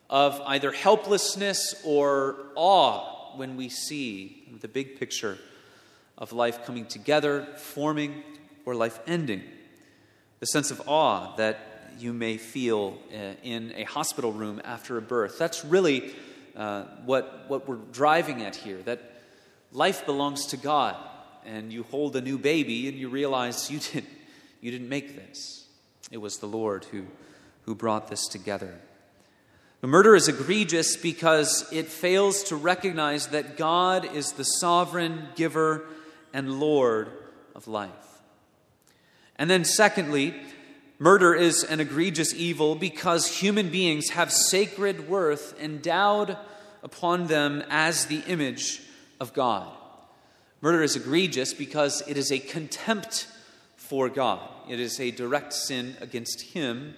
of 0.08 0.40
either 0.46 0.72
helplessness 0.72 1.80
or 1.84 2.36
awe 2.56 3.36
when 3.36 3.56
we 3.56 3.68
see 3.68 4.48
the 4.60 4.68
big 4.68 4.98
picture 4.98 5.38
of 6.18 6.32
life 6.32 6.64
coming 6.64 6.84
together, 6.84 7.46
forming, 7.56 8.22
or 8.66 8.74
life 8.74 9.00
ending. 9.06 9.42
The 10.40 10.46
sense 10.46 10.70
of 10.70 10.82
awe 10.86 11.34
that 11.36 11.92
you 11.98 12.12
may 12.12 12.36
feel 12.36 12.98
uh, 13.12 13.34
in 13.42 13.72
a 13.76 13.84
hospital 13.84 14.32
room 14.32 14.60
after 14.64 14.96
a 14.96 15.02
birth. 15.02 15.38
That's 15.38 15.64
really 15.64 16.14
uh, 16.56 16.84
what, 17.04 17.44
what 17.48 17.68
we're 17.68 17.76
driving 17.76 18.42
at 18.42 18.56
here 18.56 18.78
that 18.82 19.22
life 19.72 20.06
belongs 20.06 20.46
to 20.46 20.56
God. 20.56 20.96
And 21.46 21.72
you 21.72 21.84
hold 21.84 22.16
a 22.16 22.20
new 22.20 22.38
baby 22.38 22.88
and 22.88 22.96
you 22.96 23.08
realize 23.08 23.70
you 23.70 23.78
didn't, 23.78 24.08
you 24.60 24.70
didn't 24.70 24.88
make 24.88 25.16
this. 25.16 25.66
It 26.10 26.18
was 26.18 26.38
the 26.38 26.46
Lord 26.46 26.84
who, 26.86 27.06
who 27.62 27.74
brought 27.74 28.08
this 28.08 28.26
together. 28.26 28.78
The 29.80 29.86
murder 29.86 30.14
is 30.14 30.28
egregious 30.28 30.96
because 30.96 31.66
it 31.72 31.86
fails 31.86 32.42
to 32.44 32.56
recognize 32.56 33.28
that 33.28 33.56
God 33.56 34.04
is 34.14 34.32
the 34.32 34.44
sovereign 34.44 35.28
giver 35.36 35.86
and 36.34 36.60
Lord 36.60 37.10
of 37.54 37.66
life. 37.66 37.90
And 39.36 39.48
then, 39.48 39.64
secondly, 39.64 40.34
Murder 41.02 41.34
is 41.34 41.64
an 41.64 41.80
egregious 41.80 42.34
evil 42.34 42.74
because 42.74 43.26
human 43.26 43.70
beings 43.70 44.10
have 44.10 44.30
sacred 44.30 45.08
worth 45.08 45.58
endowed 45.58 46.36
upon 46.82 47.26
them 47.26 47.64
as 47.70 48.04
the 48.04 48.20
image 48.26 48.82
of 49.18 49.32
God. 49.32 49.72
Murder 50.60 50.82
is 50.82 50.96
egregious 50.96 51.54
because 51.54 52.02
it 52.06 52.16
is 52.16 52.30
a 52.30 52.38
contempt 52.38 53.26
for 53.76 54.08
God. 54.08 54.40
It 54.68 54.78
is 54.78 55.00
a 55.00 55.10
direct 55.10 55.52
sin 55.52 55.96
against 56.00 56.42
Him, 56.42 56.94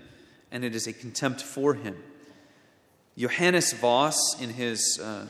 and 0.50 0.64
it 0.64 0.74
is 0.74 0.86
a 0.86 0.92
contempt 0.92 1.40
for 1.40 1.74
Him. 1.74 1.96
Johannes 3.16 3.74
Vos, 3.74 4.40
in 4.40 4.50
his 4.50 4.98
uh, 4.98 5.26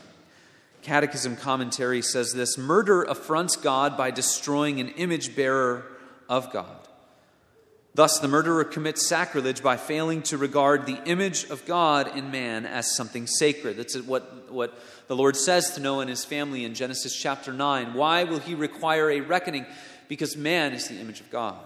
catechism 0.83 1.35
commentary, 1.35 2.01
says 2.01 2.31
this 2.31 2.57
Murder 2.57 3.03
affronts 3.03 3.57
God 3.57 3.97
by 3.97 4.09
destroying 4.09 4.79
an 4.79 4.89
image 4.89 5.35
bearer 5.35 5.85
of 6.29 6.51
God. 6.53 6.82
Thus, 7.95 8.17
the 8.17 8.27
murderer 8.27 8.63
commits 8.63 9.05
sacrilege 9.05 9.61
by 9.61 9.77
failing 9.77 10.23
to 10.23 10.37
regard 10.37 10.87
the 10.87 11.01
image 11.05 11.43
of 11.51 11.65
God 11.65 12.17
in 12.17 12.31
man 12.31 12.65
as 12.65 12.95
something 12.95 13.27
sacred. 13.27 13.77
That's 13.77 13.95
what, 14.01 14.51
what 14.51 14.79
the 15.07 15.15
Lord 15.15 15.35
says 15.35 15.71
to 15.71 15.79
Noah 15.79 16.01
and 16.01 16.09
his 16.09 16.25
family 16.25 16.65
in 16.65 16.73
Genesis 16.73 17.15
chapter 17.15 17.53
9. 17.53 17.93
Why 17.93 18.23
will 18.23 18.39
he 18.39 18.55
require 18.55 19.11
a 19.11 19.21
reckoning? 19.21 19.67
Because 20.07 20.35
man 20.35 20.73
is 20.73 20.87
the 20.87 20.99
image 20.99 21.19
of 21.19 21.29
God. 21.29 21.59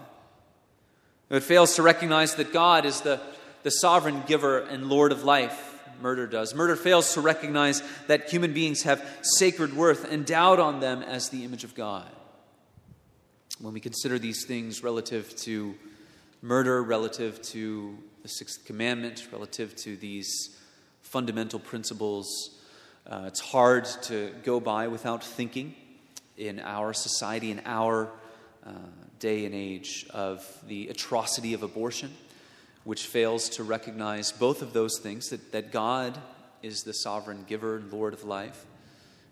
It 1.30 1.42
fails 1.42 1.76
to 1.76 1.82
recognize 1.82 2.34
that 2.34 2.52
God 2.52 2.84
is 2.84 3.00
the, 3.00 3.20
the 3.62 3.70
sovereign 3.70 4.22
giver 4.26 4.58
and 4.58 4.90
Lord 4.90 5.12
of 5.12 5.24
life. 5.24 5.78
Murder 6.02 6.26
does. 6.26 6.54
Murder 6.54 6.76
fails 6.76 7.14
to 7.14 7.22
recognize 7.22 7.82
that 8.06 8.30
human 8.30 8.52
beings 8.52 8.82
have 8.82 9.02
sacred 9.22 9.74
worth 9.74 10.10
endowed 10.12 10.60
on 10.60 10.80
them 10.80 11.02
as 11.02 11.30
the 11.30 11.44
image 11.44 11.64
of 11.64 11.74
God. 11.74 12.08
When 13.60 13.72
we 13.74 13.80
consider 13.80 14.18
these 14.18 14.44
things 14.44 14.82
relative 14.82 15.34
to 15.38 15.74
murder 16.42 16.82
relative 16.82 17.42
to 17.42 17.98
the 18.22 18.28
sixth 18.28 18.64
commandment, 18.64 19.28
relative 19.32 19.74
to 19.76 19.96
these 19.96 20.56
fundamental 21.02 21.58
principles. 21.58 22.58
Uh, 23.06 23.24
it's 23.26 23.40
hard 23.40 23.84
to 24.02 24.32
go 24.44 24.60
by 24.60 24.88
without 24.88 25.24
thinking 25.24 25.74
in 26.36 26.60
our 26.60 26.92
society, 26.92 27.50
in 27.50 27.60
our 27.64 28.08
uh, 28.64 28.70
day 29.18 29.44
and 29.46 29.54
age, 29.54 30.06
of 30.10 30.46
the 30.68 30.88
atrocity 30.88 31.54
of 31.54 31.62
abortion, 31.62 32.12
which 32.84 33.06
fails 33.06 33.48
to 33.48 33.64
recognize 33.64 34.30
both 34.30 34.62
of 34.62 34.72
those 34.72 34.98
things 35.00 35.30
that, 35.30 35.52
that 35.52 35.72
God 35.72 36.18
is 36.62 36.82
the 36.82 36.92
sovereign 36.92 37.44
giver 37.48 37.76
and 37.76 37.92
Lord 37.92 38.14
of 38.14 38.24
life, 38.24 38.64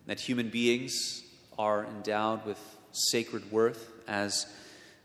that 0.07 0.21
human 0.21 0.49
beings 0.49 1.23
are 1.59 1.85
endowed 1.85 2.45
with 2.45 2.59
sacred 2.93 3.53
worth 3.53 3.93
as 4.09 4.47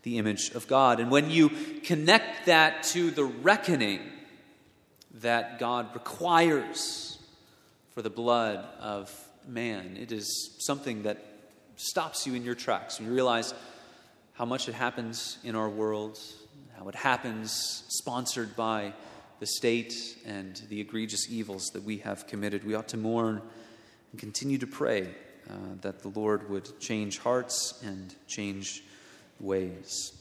the 0.02 0.18
image 0.18 0.50
of 0.50 0.66
God. 0.66 1.00
And 1.00 1.10
when 1.10 1.30
you 1.30 1.48
connect 1.84 2.46
that 2.46 2.82
to 2.84 3.10
the 3.10 3.24
reckoning 3.24 4.00
that 5.14 5.58
God 5.58 5.94
requires 5.94 7.18
for 7.94 8.02
the 8.02 8.10
blood 8.10 8.64
of 8.80 9.12
man, 9.46 9.96
it 10.00 10.12
is 10.12 10.56
something 10.60 11.02
that 11.02 11.24
stops 11.76 12.26
you 12.26 12.34
in 12.34 12.44
your 12.44 12.54
tracks. 12.54 13.00
You 13.00 13.12
realize 13.12 13.54
how 14.34 14.44
much 14.44 14.68
it 14.68 14.74
happens 14.74 15.38
in 15.44 15.54
our 15.54 15.68
world, 15.68 16.18
how 16.78 16.88
it 16.88 16.94
happens 16.94 17.84
sponsored 17.88 18.56
by 18.56 18.92
the 19.40 19.46
state 19.46 20.16
and 20.24 20.60
the 20.68 20.80
egregious 20.80 21.28
evils 21.30 21.70
that 21.74 21.82
we 21.82 21.98
have 21.98 22.26
committed. 22.26 22.64
We 22.64 22.74
ought 22.74 22.88
to 22.88 22.96
mourn 22.96 23.42
and 24.12 24.20
continue 24.20 24.58
to 24.58 24.66
pray 24.66 25.14
uh, 25.50 25.54
that 25.80 26.00
the 26.00 26.08
Lord 26.08 26.48
would 26.48 26.78
change 26.80 27.18
hearts 27.18 27.82
and 27.84 28.14
change 28.26 28.84
ways. 29.42 30.12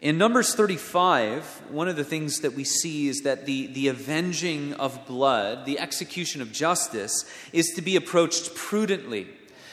In 0.00 0.16
Numbers 0.16 0.54
35, 0.54 1.44
one 1.70 1.88
of 1.88 1.96
the 1.96 2.04
things 2.04 2.40
that 2.40 2.54
we 2.54 2.64
see 2.64 3.08
is 3.08 3.22
that 3.22 3.44
the, 3.44 3.66
the 3.66 3.88
avenging 3.88 4.72
of 4.74 5.06
blood, 5.06 5.66
the 5.66 5.78
execution 5.78 6.40
of 6.40 6.52
justice, 6.52 7.30
is 7.52 7.72
to 7.74 7.82
be 7.82 7.96
approached 7.96 8.54
prudently 8.54 9.28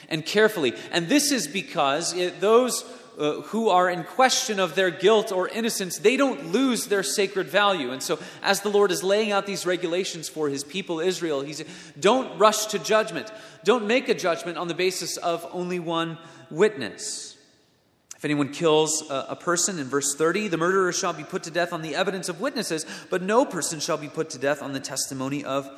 and 0.09 0.25
carefully. 0.25 0.73
And 0.91 1.07
this 1.07 1.31
is 1.31 1.47
because 1.47 2.13
it, 2.13 2.41
those 2.41 2.83
uh, 3.17 3.41
who 3.43 3.69
are 3.69 3.89
in 3.89 4.03
question 4.03 4.59
of 4.59 4.75
their 4.75 4.91
guilt 4.91 5.31
or 5.31 5.47
innocence, 5.47 5.97
they 5.97 6.17
don't 6.17 6.51
lose 6.51 6.87
their 6.87 7.03
sacred 7.03 7.47
value. 7.47 7.91
And 7.91 8.03
so, 8.03 8.19
as 8.43 8.59
the 8.59 8.69
Lord 8.69 8.91
is 8.91 9.03
laying 9.03 9.31
out 9.31 9.45
these 9.45 9.65
regulations 9.65 10.27
for 10.27 10.49
his 10.49 10.63
people 10.63 10.99
Israel, 10.99 11.39
he's 11.39 11.63
don't 11.97 12.37
rush 12.37 12.65
to 12.67 12.79
judgment. 12.79 13.31
Don't 13.63 13.87
make 13.87 14.09
a 14.09 14.13
judgment 14.13 14.57
on 14.57 14.67
the 14.67 14.73
basis 14.73 15.15
of 15.15 15.47
only 15.53 15.79
one 15.79 16.17
witness. 16.51 17.36
If 18.17 18.25
anyone 18.25 18.51
kills 18.51 19.03
a, 19.11 19.35
person, 19.35 19.77
in 19.77 19.85
verse 19.85 20.15
30, 20.15 20.47
the 20.47 20.57
murderer 20.57 20.91
shall 20.91 21.13
be 21.13 21.23
put 21.23 21.43
to 21.43 21.51
death 21.51 21.71
on 21.71 21.83
the 21.83 21.93
evidence 21.93 22.29
of 22.29 22.41
witnesses, 22.41 22.83
but 23.11 23.21
no 23.21 23.45
person 23.45 23.79
shall 23.79 23.97
be 23.97 24.07
put 24.07 24.31
to 24.31 24.39
death 24.39 24.63
on 24.63 24.73
the 24.73 24.79
testimony 24.79 25.45
of 25.45 25.69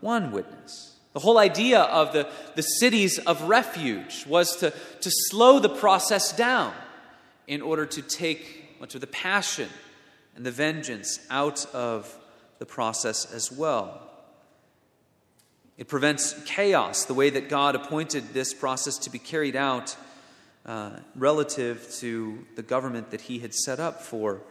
one 0.00 0.30
witness. 0.30 0.94
The 1.14 1.20
whole 1.20 1.38
idea 1.38 1.80
of 1.80 2.12
the, 2.12 2.28
the 2.54 2.62
cities 2.62 3.18
of 3.18 3.40
refuge 3.48 4.26
was 4.26 4.56
to, 4.56 4.70
to 4.72 5.10
slow 5.10 5.58
the 5.58 5.70
process 5.70 6.36
down 6.36 6.74
in 7.46 7.62
order 7.62 7.86
to 7.86 8.02
take 8.02 8.78
much 8.78 8.94
of 8.94 9.00
the 9.00 9.06
passion 9.06 9.70
and 10.34 10.44
the 10.44 10.50
vengeance 10.50 11.18
out 11.30 11.64
of 11.74 12.14
the 12.58 12.66
process 12.66 13.32
as 13.32 13.50
well. 13.50 14.02
It 15.78 15.88
prevents 15.88 16.34
chaos, 16.44 17.06
the 17.06 17.14
way 17.14 17.30
that 17.30 17.48
God 17.48 17.74
appointed 17.74 18.34
this 18.34 18.52
process 18.52 18.98
to 18.98 19.10
be 19.10 19.18
carried 19.18 19.56
out 19.56 19.96
uh, 20.66 20.90
relative 21.14 21.88
to 22.00 22.44
the 22.56 22.62
government 22.62 23.10
that 23.12 23.22
he 23.22 23.38
had 23.38 23.54
set 23.54 23.78
up 23.78 24.02
for 24.02 24.42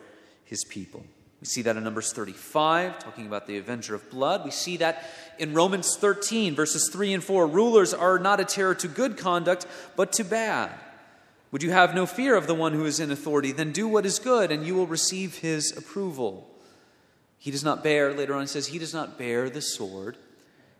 his 0.46 0.64
people. 0.64 1.04
We 1.42 1.48
see 1.48 1.62
that 1.64 1.76
in 1.76 1.84
Numbers 1.84 2.14
35, 2.14 3.00
talking 3.00 3.28
about 3.28 3.46
the 3.46 3.58
avenger 3.58 3.94
of 3.94 4.10
blood. 4.10 4.46
We 4.46 4.52
see 4.52 4.78
that 4.78 5.04
in 5.38 5.54
Romans 5.54 5.98
13, 5.98 6.56
verses 6.56 6.90
3 6.92 7.16
and 7.16 7.24
4. 7.24 7.46
Rulers 7.48 7.94
are 7.94 8.18
not 8.18 8.40
a 8.40 8.46
terror 8.46 8.74
to 8.76 8.88
good 8.88 9.18
conduct, 9.18 9.68
but 9.96 10.14
to 10.14 10.24
bad. 10.24 10.72
Would 11.52 11.62
you 11.62 11.72
have 11.72 11.94
no 11.94 12.06
fear 12.06 12.36
of 12.36 12.48
the 12.48 12.56
one 12.56 12.74
who 12.74 12.86
is 12.86 13.00
in 13.00 13.12
authority? 13.12 13.52
Then 13.52 13.72
do 13.72 13.88
what 13.88 14.06
is 14.06 14.18
good, 14.18 14.52
and 14.52 14.66
you 14.66 14.76
will 14.76 14.88
receive 14.88 15.40
his 15.40 15.76
approval. 15.78 16.50
He 17.38 17.52
does 17.52 17.64
not 17.64 17.84
bear, 17.84 18.14
later 18.14 18.34
on, 18.34 18.42
he 18.42 18.48
says, 18.48 18.68
he 18.68 18.80
does 18.80 18.94
not 18.94 19.18
bear 19.18 19.50
the 19.50 19.62
sword 19.62 20.18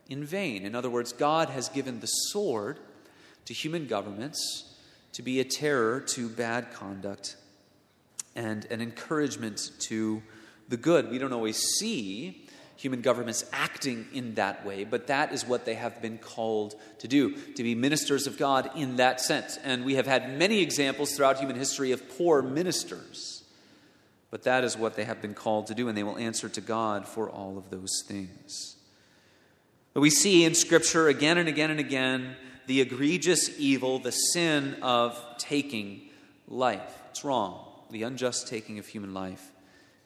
in 0.10 0.24
vain. 0.24 0.66
In 0.66 0.76
other 0.76 0.90
words, 0.90 1.12
God 1.14 1.50
has 1.50 1.70
given 1.70 2.00
the 2.00 2.08
sword 2.08 2.80
to 3.46 3.54
human 3.54 3.86
governments 3.88 4.75
to 5.16 5.22
be 5.22 5.40
a 5.40 5.46
terror 5.46 6.02
to 6.02 6.28
bad 6.28 6.74
conduct 6.74 7.38
and 8.36 8.66
an 8.66 8.82
encouragement 8.82 9.72
to 9.80 10.22
the 10.68 10.76
good. 10.76 11.10
We 11.10 11.18
don't 11.18 11.32
always 11.32 11.58
see 11.58 12.46
human 12.76 13.00
governments 13.00 13.46
acting 13.54 14.08
in 14.12 14.36
that 14.36 14.66
way, 14.66 14.84
but 14.84 15.08
that 15.08 15.32
is 15.32 15.46
what 15.46 15.64
they 15.64 15.76
have 15.76 16.02
been 16.02 16.18
called 16.18 16.76
to 17.00 17.08
do, 17.08 17.32
to 17.54 17.64
be 17.64 17.76
ministers 17.76 18.28
of 18.28 18.38
God 18.38 18.70
in 18.76 18.98
that 18.98 19.22
sense. 19.22 19.58
And 19.64 19.86
we 19.86 19.96
have 19.96 20.06
had 20.06 20.38
many 20.38 20.60
examples 20.60 21.14
throughout 21.14 21.40
human 21.40 21.56
history 21.56 21.94
of 21.94 22.18
poor 22.18 22.42
ministers, 22.42 23.46
but 24.32 24.44
that 24.44 24.66
is 24.66 24.78
what 24.78 24.96
they 24.96 25.06
have 25.06 25.22
been 25.22 25.34
called 25.34 25.68
to 25.68 25.74
do, 25.74 25.88
and 25.88 25.98
they 25.98 26.04
will 26.04 26.18
answer 26.18 26.50
to 26.50 26.60
God 26.60 27.08
for 27.08 27.30
all 27.30 27.58
of 27.58 27.70
those 27.70 28.04
things. 28.06 28.76
But 29.94 30.02
we 30.02 30.10
see 30.10 30.44
in 30.44 30.56
Scripture 30.56 31.08
again 31.08 31.38
and 31.38 31.48
again 31.48 31.72
and 31.72 31.80
again 31.80 32.36
the 32.68 32.82
egregious 32.82 33.60
evil, 33.60 34.00
the 34.00 34.12
sin 34.12 34.78
of 34.82 35.22
taking 35.38 36.02
life. 36.48 37.02
It's 37.12 37.24
wrong. 37.24 37.62
The 37.92 38.04
unjust 38.04 38.48
taking 38.48 38.80
of 38.80 38.88
human 38.88 39.14
life 39.14 39.52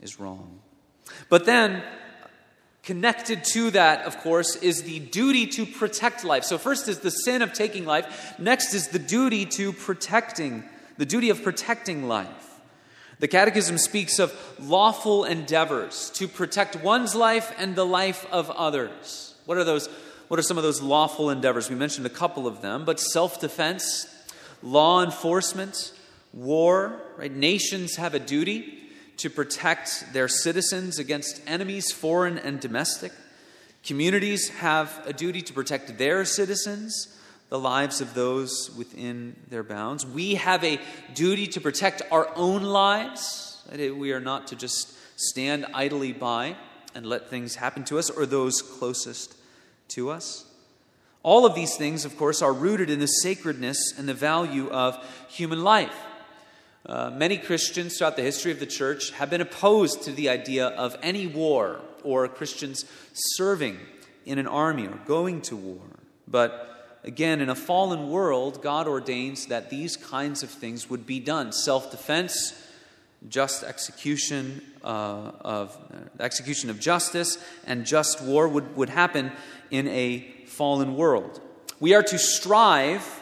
is 0.02 0.20
wrong. 0.20 0.60
But 1.30 1.46
then, 1.46 1.84
connected 2.84 3.44
to 3.44 3.72
that, 3.72 4.06
of 4.06 4.18
course, 4.18 4.56
is 4.58 4.84
the 4.84 5.00
duty 5.00 5.48
to 5.48 5.66
protect 5.66 6.24
life. 6.24 6.44
So, 6.44 6.58
first 6.58 6.88
is 6.88 7.00
the 7.00 7.12
sin 7.12 7.42
of 7.42 7.54
taking 7.54 7.86
life, 7.86 8.40
next 8.40 8.74
is 8.74 8.90
the 8.90 9.00
duty 9.00 9.46
to 9.46 9.74
protecting, 9.74 10.64
the 10.98 11.06
duty 11.06 11.30
of 11.30 11.44
protecting 11.44 12.08
life. 12.08 12.50
The 13.20 13.28
Catechism 13.28 13.78
speaks 13.78 14.18
of 14.18 14.34
lawful 14.60 15.26
endeavors 15.26 16.10
to 16.12 16.28
protect 16.28 16.78
one's 16.78 17.16
life 17.16 17.54
and 17.58 17.76
the 17.76 17.86
life 17.86 18.26
of 18.32 18.50
others. 18.52 19.36
What 19.46 19.58
are 19.58 19.66
those? 19.66 19.90
What 20.30 20.40
are 20.40 20.44
some 20.44 20.58
of 20.58 20.64
those 20.64 20.80
lawful 20.80 21.32
endeavors? 21.32 21.72
We 21.72 21.76
mentioned 21.76 22.06
a 22.06 22.10
couple 22.12 22.46
of 22.46 22.62
them, 22.62 22.86
but 22.86 23.00
self 23.00 23.42
defense, 23.42 24.06
law 24.62 25.04
enforcement, 25.04 25.92
war, 26.34 27.02
right? 27.18 27.32
Nations 27.32 27.96
have 27.96 28.14
a 28.14 28.20
duty 28.20 28.78
to 29.18 29.32
protect 29.32 30.14
their 30.14 30.28
citizens 30.28 31.00
against 31.00 31.42
enemies, 31.48 31.92
foreign 31.92 32.38
and 32.38 32.60
domestic. 32.60 33.12
Communities 33.84 34.50
have 34.50 35.02
a 35.08 35.14
duty 35.14 35.42
to 35.42 35.52
protect 35.52 35.98
their 35.98 36.24
citizens, 36.26 37.20
the 37.50 37.58
lives 37.58 38.00
of 38.00 38.14
those 38.14 38.70
within 38.78 39.36
their 39.50 39.64
bounds. 39.64 40.06
We 40.06 40.36
have 40.36 40.64
a 40.64 40.80
duty 41.16 41.48
to 41.48 41.60
protect 41.60 42.04
our 42.12 42.30
own 42.36 42.62
lives. 42.62 43.68
We 43.76 44.12
are 44.12 44.20
not 44.20 44.46
to 44.48 44.56
just 44.56 44.94
stand 45.20 45.66
idly 45.74 46.14
by 46.14 46.56
and 46.94 47.08
let 47.08 47.32
things 47.32 47.56
happen 47.56 47.84
to 47.86 47.98
us 47.98 48.12
or 48.12 48.28
those 48.28 48.62
closest 48.62 49.34
to 49.90 50.10
us. 50.10 50.46
All 51.22 51.46
of 51.46 51.54
these 51.54 51.76
things, 51.76 52.06
of 52.06 52.18
course, 52.18 52.42
are 52.42 52.54
rooted 52.54 52.90
in 52.90 53.00
the 53.00 53.08
sacredness 53.08 53.94
and 53.98 54.08
the 54.08 54.14
value 54.14 54.70
of 54.70 54.98
human 55.28 55.64
life. 55.64 55.96
Uh, 56.86 57.12
many 57.12 57.38
Christians 57.38 57.98
throughout 57.98 58.16
the 58.16 58.22
history 58.22 58.52
of 58.52 58.60
the 58.60 58.66
church 58.66 59.12
have 59.12 59.30
been 59.30 59.42
opposed 59.42 60.04
to 60.04 60.12
the 60.12 60.30
idea 60.30 60.68
of 60.68 60.98
any 61.04 61.28
war 61.28 61.82
or 62.04 62.28
Christians 62.30 62.86
serving 63.14 63.78
in 64.26 64.40
an 64.40 64.48
army 64.48 64.88
or 64.88 64.98
going 65.06 65.42
to 65.42 65.58
war. 65.58 65.82
But 66.28 67.00
again, 67.04 67.42
in 67.42 67.50
a 67.50 67.56
fallen 67.56 68.10
world, 68.10 68.62
God 68.62 68.88
ordains 68.88 69.48
that 69.48 69.70
these 69.70 69.98
kinds 69.98 70.42
of 70.42 70.50
things 70.50 70.90
would 70.90 71.06
be 71.06 71.20
done 71.20 71.52
self 71.52 71.92
defense, 71.92 72.54
just 73.28 73.64
execution 73.64 74.62
uh, 74.84 75.32
of 75.42 75.78
uh, 75.94 76.24
execution 76.24 76.70
of 76.70 76.80
justice, 76.80 77.38
and 77.68 77.86
just 77.86 78.22
war 78.22 78.48
would, 78.48 78.76
would 78.78 78.90
happen 78.90 79.32
in 79.72 79.88
a 79.88 80.20
fallen 80.46 80.96
world. 80.96 81.42
We 81.80 81.94
are 81.94 82.04
to 82.04 82.18
strive 82.18 83.22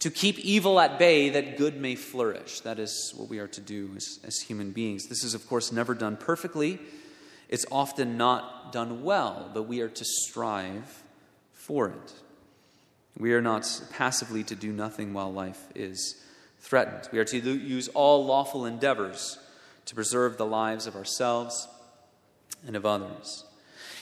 to 0.00 0.10
keep 0.10 0.38
evil 0.40 0.78
at 0.78 0.98
bay 0.98 1.30
that 1.30 1.56
good 1.56 1.80
may 1.80 1.94
flourish. 1.94 2.60
That 2.60 2.78
is 2.78 3.14
what 3.16 3.28
we 3.28 3.38
are 3.38 3.48
to 3.48 3.60
do 3.60 3.90
as, 3.96 4.20
as 4.24 4.40
human 4.40 4.72
beings. 4.72 5.06
This 5.06 5.24
is, 5.24 5.34
of 5.34 5.48
course, 5.48 5.72
never 5.72 5.94
done 5.94 6.16
perfectly. 6.16 6.78
It's 7.48 7.66
often 7.70 8.16
not 8.16 8.72
done 8.72 9.02
well, 9.02 9.50
but 9.54 9.64
we 9.64 9.80
are 9.80 9.88
to 9.88 10.04
strive 10.04 11.02
for 11.52 11.88
it. 11.88 12.12
We 13.18 13.32
are 13.32 13.40
not 13.40 13.80
passively 13.90 14.44
to 14.44 14.54
do 14.54 14.72
nothing 14.72 15.14
while 15.14 15.32
life 15.32 15.62
is 15.74 16.22
threatened. 16.60 17.08
We 17.12 17.18
are 17.18 17.24
to 17.24 17.38
use 17.38 17.88
all 17.88 18.26
lawful 18.26 18.66
endeavors 18.66 19.38
to 19.86 19.94
preserve 19.94 20.36
the 20.36 20.46
lives 20.46 20.86
of 20.86 20.96
ourselves 20.96 21.66
and 22.66 22.76
of 22.76 22.84
others. 22.84 23.45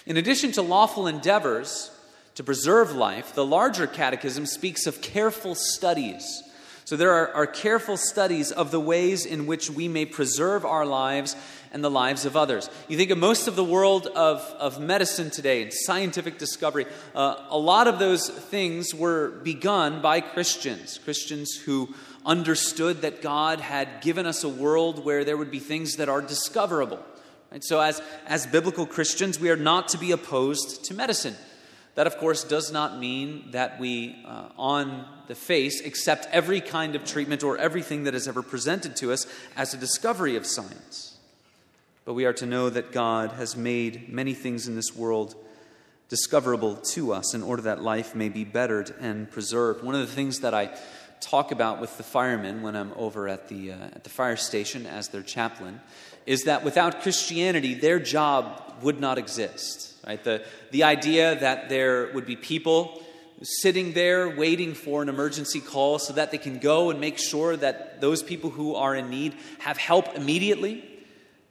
In 0.06 0.16
addition 0.16 0.52
to 0.52 0.62
lawful 0.62 1.06
endeavors, 1.06 1.90
to 2.34 2.44
preserve 2.44 2.92
life, 2.92 3.34
the 3.34 3.44
larger 3.44 3.86
catechism 3.86 4.44
speaks 4.44 4.86
of 4.86 5.00
careful 5.00 5.54
studies. 5.54 6.42
So 6.84 6.96
there 6.96 7.12
are, 7.12 7.32
are, 7.32 7.46
careful 7.46 7.96
studies 7.96 8.52
of 8.52 8.70
the 8.70 8.80
ways 8.80 9.24
in 9.24 9.46
which 9.46 9.70
we 9.70 9.88
may 9.88 10.04
preserve 10.04 10.66
our 10.66 10.84
lives 10.84 11.34
and 11.72 11.82
the 11.82 11.90
lives 11.90 12.26
of 12.26 12.36
others. 12.36 12.68
You 12.88 12.98
think 12.98 13.10
of 13.10 13.16
most 13.16 13.48
of 13.48 13.56
the 13.56 13.64
world 13.64 14.06
of, 14.08 14.40
of 14.58 14.78
medicine 14.78 15.30
today 15.30 15.62
and 15.62 15.72
scientific 15.72 16.36
discovery, 16.38 16.84
uh, 17.14 17.36
a 17.48 17.56
lot 17.56 17.88
of 17.88 17.98
those 17.98 18.28
things 18.28 18.94
were 18.94 19.30
begun 19.42 20.02
by 20.02 20.20
Christians, 20.20 20.98
Christians 20.98 21.56
who 21.56 21.94
understood 22.26 23.00
that 23.00 23.22
God 23.22 23.60
had 23.60 24.02
given 24.02 24.26
us 24.26 24.44
a 24.44 24.48
world 24.48 25.04
where 25.04 25.24
there 25.24 25.38
would 25.38 25.50
be 25.50 25.60
things 25.60 25.96
that 25.96 26.10
are 26.10 26.20
discoverable. 26.20 27.00
And 27.54 27.62
so, 27.62 27.80
as, 27.80 28.02
as 28.26 28.48
biblical 28.48 28.84
Christians, 28.84 29.38
we 29.38 29.48
are 29.48 29.56
not 29.56 29.86
to 29.90 29.98
be 29.98 30.10
opposed 30.10 30.84
to 30.86 30.94
medicine. 30.94 31.36
That, 31.94 32.08
of 32.08 32.18
course, 32.18 32.42
does 32.42 32.72
not 32.72 32.98
mean 32.98 33.52
that 33.52 33.78
we, 33.78 34.20
uh, 34.26 34.48
on 34.58 35.06
the 35.28 35.36
face, 35.36 35.80
accept 35.86 36.26
every 36.32 36.60
kind 36.60 36.96
of 36.96 37.04
treatment 37.04 37.44
or 37.44 37.56
everything 37.56 38.04
that 38.04 38.14
is 38.14 38.26
ever 38.26 38.42
presented 38.42 38.96
to 38.96 39.12
us 39.12 39.28
as 39.56 39.72
a 39.72 39.76
discovery 39.76 40.34
of 40.34 40.44
science. 40.44 41.16
But 42.04 42.14
we 42.14 42.24
are 42.24 42.32
to 42.32 42.46
know 42.46 42.70
that 42.70 42.90
God 42.90 43.30
has 43.32 43.56
made 43.56 44.12
many 44.12 44.34
things 44.34 44.66
in 44.66 44.74
this 44.74 44.94
world 44.94 45.36
discoverable 46.08 46.74
to 46.76 47.12
us 47.12 47.34
in 47.34 47.42
order 47.44 47.62
that 47.62 47.82
life 47.82 48.16
may 48.16 48.28
be 48.28 48.42
bettered 48.42 48.92
and 49.00 49.30
preserved. 49.30 49.84
One 49.84 49.94
of 49.94 50.00
the 50.00 50.12
things 50.12 50.40
that 50.40 50.54
I 50.54 50.76
talk 51.24 51.52
about 51.52 51.80
with 51.80 51.96
the 51.96 52.02
firemen 52.02 52.62
when 52.62 52.76
I'm 52.76 52.92
over 52.96 53.28
at 53.28 53.48
the, 53.48 53.72
uh, 53.72 53.76
at 53.76 54.04
the 54.04 54.10
fire 54.10 54.36
station 54.36 54.86
as 54.86 55.08
their 55.08 55.22
chaplain 55.22 55.80
is 56.26 56.44
that 56.44 56.64
without 56.64 57.02
Christianity, 57.02 57.74
their 57.74 57.98
job 57.98 58.62
would 58.82 59.00
not 59.00 59.18
exist. 59.18 59.94
Right? 60.06 60.22
The, 60.22 60.44
the 60.70 60.84
idea 60.84 61.38
that 61.40 61.68
there 61.68 62.12
would 62.12 62.26
be 62.26 62.36
people 62.36 63.02
sitting 63.42 63.92
there 63.92 64.30
waiting 64.30 64.74
for 64.74 65.02
an 65.02 65.08
emergency 65.08 65.60
call 65.60 65.98
so 65.98 66.12
that 66.12 66.30
they 66.30 66.38
can 66.38 66.58
go 66.58 66.90
and 66.90 67.00
make 67.00 67.18
sure 67.18 67.56
that 67.56 68.00
those 68.00 68.22
people 68.22 68.50
who 68.50 68.74
are 68.74 68.94
in 68.94 69.10
need 69.10 69.34
have 69.58 69.76
help 69.76 70.14
immediately, 70.14 70.84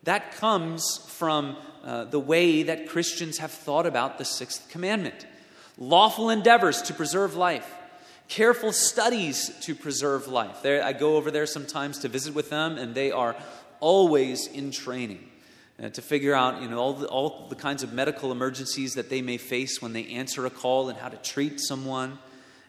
that 0.03 0.35
comes 0.35 0.99
from 1.07 1.55
uh, 1.83 2.05
the 2.05 2.19
way 2.19 2.63
that 2.63 2.87
Christians 2.87 3.39
have 3.39 3.51
thought 3.51 3.85
about 3.85 4.17
the 4.17 4.25
sixth 4.25 4.69
commandment. 4.69 5.27
Lawful 5.77 6.29
endeavors 6.29 6.81
to 6.83 6.93
preserve 6.93 7.35
life, 7.35 7.69
careful 8.27 8.71
studies 8.71 9.51
to 9.61 9.75
preserve 9.75 10.27
life. 10.27 10.61
There, 10.61 10.83
I 10.83 10.93
go 10.93 11.17
over 11.17 11.31
there 11.31 11.45
sometimes 11.45 11.99
to 11.99 12.07
visit 12.07 12.33
with 12.33 12.49
them, 12.49 12.77
and 12.77 12.95
they 12.95 13.11
are 13.11 13.35
always 13.79 14.47
in 14.47 14.71
training 14.71 15.29
uh, 15.81 15.89
to 15.89 16.01
figure 16.01 16.33
out 16.33 16.61
you 16.61 16.69
know, 16.69 16.77
all 16.77 16.93
the, 16.93 17.07
all 17.07 17.47
the 17.49 17.55
kinds 17.55 17.83
of 17.83 17.93
medical 17.93 18.31
emergencies 18.31 18.95
that 18.95 19.09
they 19.09 19.21
may 19.21 19.37
face 19.37 19.81
when 19.81 19.93
they 19.93 20.05
answer 20.07 20.45
a 20.45 20.49
call 20.49 20.89
and 20.89 20.97
how 20.97 21.09
to 21.09 21.17
treat 21.17 21.59
someone 21.59 22.17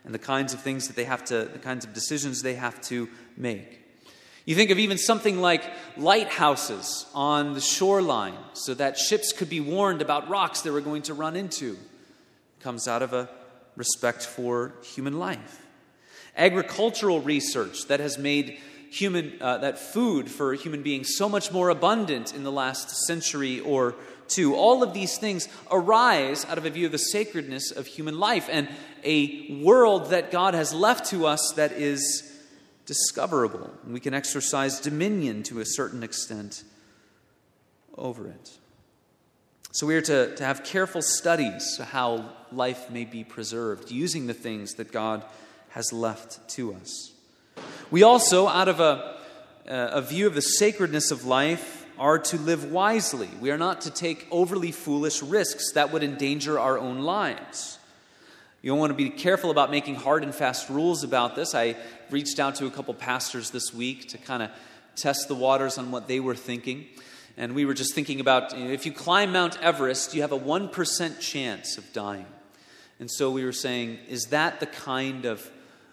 and 0.05 0.15
the 0.15 0.19
kinds 0.19 0.53
of 0.53 0.61
things 0.61 0.87
that 0.89 0.97
they 0.97 1.05
have 1.05 1.25
to, 1.25 1.45
the 1.45 1.59
kinds 1.59 1.85
of 1.85 1.93
decisions 1.93 2.43
they 2.43 2.55
have 2.55 2.81
to 2.83 3.09
make. 3.37 3.81
You 4.45 4.55
think 4.55 4.71
of 4.71 4.79
even 4.79 4.99
something 4.99 5.41
like 5.41 5.65
lighthouses 5.97 7.07
on 7.15 7.55
the 7.55 7.61
shoreline 7.61 8.37
so 8.53 8.75
that 8.75 8.99
ships 8.99 9.33
could 9.33 9.49
be 9.49 9.61
warned 9.61 10.03
about 10.03 10.29
rocks 10.29 10.61
they 10.61 10.71
were 10.71 10.83
going 10.83 11.03
to 11.03 11.15
run 11.15 11.35
into. 11.35 11.79
Comes 12.61 12.87
out 12.87 13.01
of 13.01 13.15
a 13.15 13.31
respect 13.77 14.25
for 14.25 14.75
human 14.83 15.19
life. 15.19 15.67
Agricultural 16.37 17.21
research 17.21 17.87
that 17.89 18.01
has 18.01 18.19
made 18.19 18.59
human, 18.91 19.35
uh, 19.41 19.59
that 19.59 19.79
food 19.79 20.31
for 20.31 20.55
human 20.55 20.83
beings 20.83 21.17
so 21.17 21.29
much 21.29 21.51
more 21.53 21.69
abundant 21.69 22.35
in 22.35 22.45
the 22.45 22.53
last 22.53 22.91
century 23.07 23.61
or 23.61 23.95
two. 24.29 24.55
All 24.55 24.83
of 24.83 24.95
these 24.95 25.19
things 25.19 25.49
arise 25.71 26.45
out 26.47 26.59
of 26.59 26.67
a 26.67 26.71
view 26.71 26.87
of 26.87 26.93
the 26.93 26.99
sacredness 26.99 27.71
of 27.71 27.87
human 27.87 28.19
life 28.19 28.49
and 28.51 28.69
a 29.03 29.61
world 29.63 30.11
that 30.11 30.31
God 30.31 30.55
has 30.55 30.73
left 30.73 31.07
to 31.11 31.27
us 31.27 31.53
that 31.57 31.73
is 31.73 32.33
discoverable. 32.87 33.71
We 33.87 34.01
can 34.01 34.15
exercise 34.15 34.81
dominion 34.81 35.43
to 35.45 35.61
a 35.61 35.67
certain 35.67 36.03
extent 36.03 36.65
over 37.97 38.29
it. 38.29 38.51
So 39.75 39.89
we 39.89 39.97
are 39.97 40.03
to, 40.03 40.37
to 40.37 40.45
have 40.45 40.63
careful 40.63 41.03
studies 41.03 41.81
of 41.81 41.87
how 41.87 42.31
life 42.53 42.91
may 42.91 43.05
be 43.05 43.25
preserved, 43.25 43.91
using 43.91 44.29
the 44.29 44.33
things 44.33 44.75
that 44.75 44.93
God 44.93 45.25
has 45.71 45.93
left 45.93 46.49
to 46.51 46.75
us. 46.75 47.11
We 47.91 48.05
also, 48.05 48.47
out 48.47 48.69
of 48.69 48.79
a, 48.79 49.17
uh, 49.69 49.91
a 49.95 50.01
view 50.01 50.29
of 50.29 50.37
the 50.37 50.43
sacredness 50.43 51.11
of 51.11 51.25
life, 51.25 51.87
are 51.99 52.21
to 52.21 52.39
live 52.39 52.71
wisely. 52.71 53.29
We 53.41 53.51
are 53.51 53.59
not 53.59 53.81
to 53.81 53.91
take 53.91 54.29
overly 54.31 54.71
foolish 54.71 55.21
risks 55.23 55.73
that 55.73 55.91
would 55.91 56.05
endanger 56.05 56.57
our 56.57 56.79
own 56.79 57.01
lives. 57.01 57.81
You 58.63 58.77
want 58.77 58.91
to 58.91 58.97
be 58.97 59.11
careful 59.11 59.51
about 59.51 59.73
making 59.73 59.97
hard 59.97 60.23
and 60.23 60.33
fast 60.33 60.71
rules 60.71 61.03
about 61.03 61.35
this. 61.35 61.53
I 61.53 61.75
reached 62.11 62.39
out 62.39 62.55
to 62.57 62.67
a 62.67 62.71
couple 62.71 62.95
pastors 62.95 63.51
this 63.51 63.75
week 63.75 64.07
to 64.11 64.19
kind 64.19 64.45
of 64.45 64.51
test 64.95 65.27
the 65.27 65.35
waters 65.35 65.79
on 65.79 65.91
what 65.91 66.07
they 66.07 66.21
were 66.21 66.37
thinking. 66.37 66.87
And 67.37 67.55
we 67.55 67.65
were 67.65 67.75
just 67.75 67.95
thinking 67.95 68.21
about 68.21 68.57
you 68.57 68.65
know, 68.65 68.71
if 68.71 68.87
you 68.87 68.93
climb 68.93 69.33
Mount 69.33 69.61
Everest, 69.61 70.15
you 70.15 70.23
have 70.23 70.33
a 70.33 70.39
1% 70.39 71.21
chance 71.21 71.79
of 71.79 71.93
dying. 71.93 72.27
And 73.01 73.11
so 73.11 73.31
we 73.31 73.45
were 73.45 73.53
saying, 73.53 73.99
is 74.09 74.27
that 74.27 74.61
the 74.61 74.67
kind 74.67 75.25
of, 75.25 75.51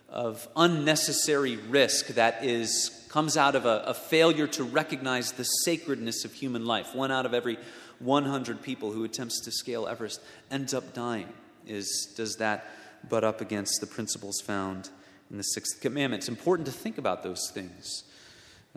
of 0.10 0.48
unnecessary 0.56 1.58
risk 1.58 2.08
that 2.10 2.44
is, 2.44 3.06
comes 3.10 3.38
out 3.38 3.56
of 3.56 3.66
a, 3.66 3.84
a 3.88 3.94
failure 3.94 4.48
to 4.48 4.64
recognize 4.64 5.32
the 5.32 5.44
sacredness 5.44 6.26
of 6.26 6.34
human 6.34 6.66
life? 6.66 6.94
One 6.94 7.12
out 7.12 7.26
of 7.26 7.34
every 7.34 7.58
100 8.00 8.62
people 8.62 8.92
who 8.92 9.04
attempts 9.04 9.42
to 9.42 9.52
scale 9.52 9.88
Everest 9.88 10.22
ends 10.50 10.74
up 10.74 10.94
dying 10.94 11.28
is 11.68 12.14
does 12.16 12.36
that 12.38 12.68
butt 13.10 13.24
up 13.24 13.42
against 13.42 13.82
the 13.82 13.88
principles 13.88 14.42
found 14.42 14.90
in 15.30 15.38
the 15.38 15.44
sixth 15.44 15.82
commandment? 15.82 16.22
It's 16.22 16.30
important 16.30 16.68
to 16.68 16.72
think 16.72 16.98
about 16.98 17.24
those 17.24 17.50
things 17.52 18.04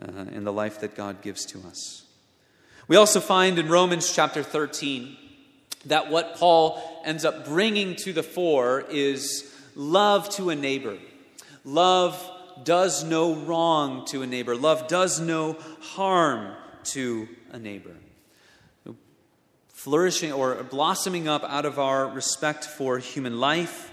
uh, 0.01 0.25
in 0.31 0.43
the 0.43 0.53
life 0.53 0.79
that 0.81 0.95
God 0.95 1.21
gives 1.21 1.45
to 1.47 1.59
us. 1.67 2.04
We 2.87 2.95
also 2.95 3.19
find 3.19 3.57
in 3.57 3.67
Romans 3.67 4.13
chapter 4.13 4.43
13 4.43 5.17
that 5.85 6.09
what 6.09 6.35
Paul 6.37 7.01
ends 7.03 7.25
up 7.25 7.45
bringing 7.45 7.95
to 7.97 8.13
the 8.13 8.23
fore 8.23 8.85
is 8.89 9.51
love 9.75 10.29
to 10.35 10.49
a 10.49 10.55
neighbor. 10.55 10.97
Love 11.63 12.31
does 12.63 13.03
no 13.03 13.35
wrong 13.35 14.05
to 14.07 14.21
a 14.21 14.27
neighbor, 14.27 14.55
love 14.55 14.87
does 14.87 15.19
no 15.19 15.57
harm 15.81 16.55
to 16.85 17.27
a 17.51 17.59
neighbor 17.59 17.95
flourishing 19.85 20.33
or 20.33 20.63
blossoming 20.63 21.27
up 21.27 21.43
out 21.43 21.63
of 21.63 21.77
our 21.77 22.07
respect 22.07 22.65
for 22.65 22.97
human 22.97 23.39
life 23.39 23.91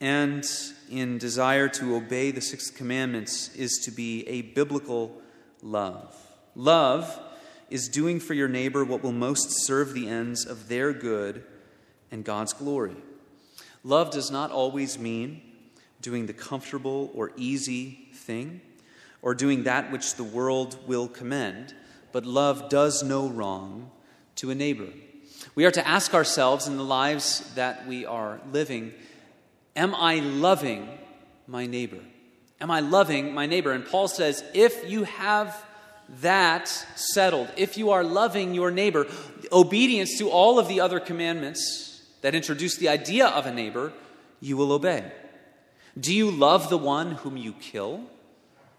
and 0.00 0.46
in 0.88 1.18
desire 1.18 1.68
to 1.68 1.96
obey 1.96 2.30
the 2.30 2.40
sixth 2.40 2.76
commandments 2.76 3.52
is 3.56 3.80
to 3.84 3.90
be 3.90 4.24
a 4.28 4.42
biblical 4.42 5.20
love. 5.62 6.14
Love 6.54 7.18
is 7.70 7.88
doing 7.88 8.20
for 8.20 8.34
your 8.34 8.48
neighbor 8.48 8.84
what 8.84 9.02
will 9.02 9.12
most 9.12 9.64
serve 9.64 9.94
the 9.94 10.08
ends 10.08 10.44
of 10.44 10.68
their 10.68 10.92
good 10.92 11.44
and 12.10 12.24
God's 12.24 12.52
glory. 12.52 12.96
Love 13.84 14.10
does 14.10 14.30
not 14.30 14.50
always 14.50 14.98
mean 14.98 15.40
doing 16.02 16.26
the 16.26 16.32
comfortable 16.32 17.10
or 17.14 17.32
easy 17.36 18.08
thing 18.12 18.60
or 19.22 19.34
doing 19.34 19.64
that 19.64 19.92
which 19.92 20.14
the 20.14 20.24
world 20.24 20.76
will 20.86 21.08
commend, 21.08 21.74
but 22.12 22.26
love 22.26 22.68
does 22.68 23.02
no 23.02 23.28
wrong 23.28 23.90
to 24.36 24.50
a 24.50 24.54
neighbor. 24.54 24.88
We 25.54 25.64
are 25.64 25.70
to 25.70 25.86
ask 25.86 26.14
ourselves 26.14 26.66
in 26.66 26.76
the 26.76 26.84
lives 26.84 27.52
that 27.54 27.86
we 27.86 28.04
are 28.04 28.40
living 28.52 28.92
Am 29.76 29.94
I 29.94 30.16
loving 30.16 30.88
my 31.46 31.66
neighbor? 31.66 32.00
Am 32.60 32.70
I 32.70 32.80
loving 32.80 33.32
my 33.32 33.46
neighbor? 33.46 33.72
And 33.72 33.86
Paul 33.86 34.08
says, 34.08 34.44
if 34.52 34.90
you 34.90 35.04
have 35.04 35.64
that 36.18 36.68
settled, 36.96 37.48
if 37.56 37.78
you 37.78 37.90
are 37.90 38.02
loving 38.02 38.54
your 38.54 38.70
neighbor, 38.70 39.06
obedience 39.52 40.18
to 40.18 40.28
all 40.28 40.58
of 40.58 40.68
the 40.68 40.80
other 40.80 41.00
commandments 41.00 42.02
that 42.22 42.34
introduce 42.34 42.76
the 42.76 42.88
idea 42.88 43.26
of 43.28 43.46
a 43.46 43.54
neighbor, 43.54 43.92
you 44.40 44.56
will 44.56 44.72
obey. 44.72 45.10
Do 45.98 46.14
you 46.14 46.30
love 46.30 46.68
the 46.68 46.78
one 46.78 47.12
whom 47.12 47.36
you 47.36 47.52
kill? 47.52 48.02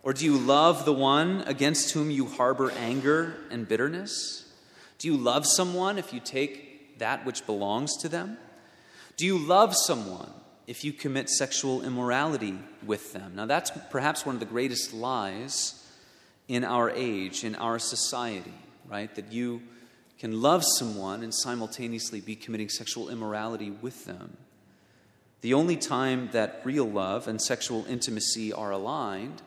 Or 0.04 0.14
do 0.14 0.26
you 0.26 0.38
love 0.38 0.86
the 0.86 0.94
one 0.94 1.44
against 1.46 1.92
whom 1.92 2.10
you 2.10 2.26
harbor 2.26 2.72
anger 2.72 3.36
and 3.50 3.68
bitterness? 3.68 4.52
Do 4.98 5.08
you 5.08 5.16
love 5.16 5.46
someone 5.46 5.98
if 5.98 6.14
you 6.14 6.20
take 6.20 7.00
that 7.00 7.26
which 7.26 7.46
belongs 7.46 7.96
to 7.98 8.10
them? 8.10 8.38
Do 9.18 9.26
you 9.26 9.38
love 9.38 9.76
someone 9.76 10.32
if 10.68 10.84
you 10.84 10.94
commit 10.94 11.30
sexual 11.30 11.84
immorality 11.84 12.58
with 12.86 13.14
them? 13.14 13.34
Now, 13.36 13.46
that's 13.46 13.72
perhaps 13.90 14.26
one 14.26 14.36
of 14.36 14.40
the 14.40 14.46
greatest 14.46 14.94
lies 14.94 15.81
in 16.52 16.66
our 16.66 16.90
age, 16.90 17.46
in 17.46 17.56
our 17.56 17.80
society, 17.80 18.54
right? 18.90 19.16
That 19.16 19.32
you 19.32 19.62
can 20.20 20.42
love 20.42 20.66
someone 20.78 21.24
and 21.24 21.34
simultaneously 21.34 22.20
be 22.20 22.36
committing 22.36 22.68
sexual 22.68 23.08
immorality 23.10 23.72
with 23.72 24.04
them. 24.04 24.36
The 25.40 25.54
only 25.54 25.78
time 25.78 26.28
that 26.34 26.60
real 26.66 26.84
love 26.84 27.30
and 27.30 27.42
sexual 27.42 27.86
intimacy 27.86 28.52
are 28.52 28.72
aligned 28.72 29.42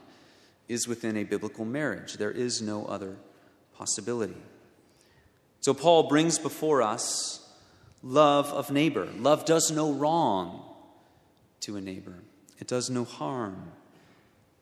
is 0.67 0.89
within 0.89 1.19
a 1.19 1.25
biblical 1.25 1.67
marriage. 1.67 2.15
There 2.15 2.31
is 2.31 2.63
no 2.63 2.87
other 2.87 3.17
possibility. 3.77 4.41
So 5.61 5.75
Paul 5.75 6.05
brings 6.05 6.39
before 6.39 6.81
us 6.81 7.47
love 8.03 8.47
of 8.47 8.71
neighbor. 8.71 9.11
Love 9.19 9.45
does 9.45 9.71
no 9.71 9.93
wrong 9.93 10.65
to 11.61 11.77
a 11.77 11.83
neighbor, 11.83 12.17
it 12.61 12.67
does 12.67 12.89
no 12.89 13.05
harm 13.05 13.73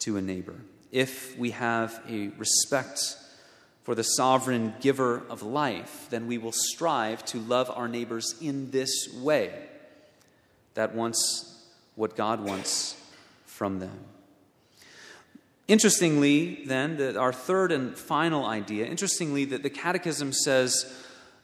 to 0.01 0.17
a 0.17 0.21
neighbor. 0.21 0.57
If 0.93 1.37
we 1.39 1.51
have 1.51 2.01
a 2.09 2.29
respect 2.39 3.17
for 3.83 3.95
the 3.95 4.05
sovereign 4.05 4.75
giver 4.81 5.23
of 5.29 5.43
life, 5.43 6.07
then 6.11 6.27
we 6.27 6.39
will 6.39 6.53
strive 6.53 7.25
to 7.27 7.39
love 7.39 7.71
our 7.75 7.89
neighbors 7.89 8.35
in 8.41 8.71
this 8.71 9.09
way 9.15 9.53
that 10.75 10.95
wants 10.95 11.67
what 11.97 12.15
God 12.15 12.41
wants 12.45 12.97
from 13.47 13.79
them. 13.79 13.99
Interestingly, 15.67 16.65
then, 16.67 16.99
that 16.99 17.17
our 17.17 17.33
third 17.33 17.73
and 17.73 17.97
final 17.97 18.45
idea, 18.45 18.87
interestingly, 18.87 19.47
that 19.47 19.63
the 19.63 19.71
Catechism 19.71 20.33
says, 20.33 20.93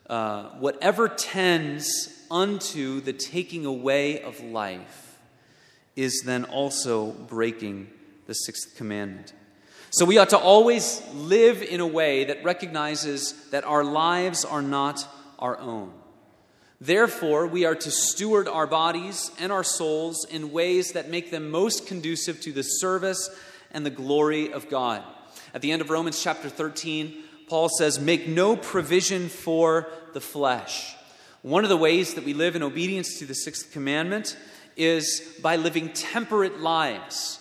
uh, 0.08 0.50
whatever 0.58 1.08
tends 1.08 2.14
unto 2.30 3.00
the 3.00 3.12
taking 3.12 3.64
away 3.64 4.22
of 4.22 4.40
life 4.40 5.18
is 5.96 6.22
then 6.24 6.44
also 6.44 7.12
breaking 7.12 7.88
the 8.28 8.34
sixth 8.34 8.76
commandment. 8.76 9.32
So 9.90 10.04
we 10.04 10.18
ought 10.18 10.30
to 10.30 10.38
always 10.38 11.02
live 11.14 11.62
in 11.62 11.80
a 11.80 11.86
way 11.86 12.24
that 12.24 12.44
recognizes 12.44 13.32
that 13.50 13.64
our 13.64 13.82
lives 13.82 14.44
are 14.44 14.62
not 14.62 15.04
our 15.38 15.58
own. 15.58 15.92
Therefore, 16.80 17.46
we 17.46 17.64
are 17.64 17.74
to 17.74 17.90
steward 17.90 18.46
our 18.46 18.66
bodies 18.66 19.32
and 19.40 19.50
our 19.50 19.64
souls 19.64 20.24
in 20.30 20.52
ways 20.52 20.92
that 20.92 21.10
make 21.10 21.30
them 21.30 21.50
most 21.50 21.86
conducive 21.86 22.40
to 22.42 22.52
the 22.52 22.62
service 22.62 23.30
and 23.72 23.84
the 23.84 23.90
glory 23.90 24.52
of 24.52 24.68
God. 24.68 25.02
At 25.54 25.62
the 25.62 25.72
end 25.72 25.82
of 25.82 25.90
Romans 25.90 26.22
chapter 26.22 26.48
13, 26.48 27.16
Paul 27.48 27.70
says, 27.70 27.98
Make 27.98 28.28
no 28.28 28.56
provision 28.56 29.28
for 29.28 29.88
the 30.12 30.20
flesh. 30.20 30.94
One 31.42 31.64
of 31.64 31.70
the 31.70 31.76
ways 31.76 32.14
that 32.14 32.24
we 32.24 32.34
live 32.34 32.54
in 32.56 32.62
obedience 32.62 33.18
to 33.18 33.26
the 33.26 33.34
sixth 33.34 33.72
commandment 33.72 34.36
is 34.76 35.36
by 35.42 35.56
living 35.56 35.92
temperate 35.92 36.60
lives, 36.60 37.40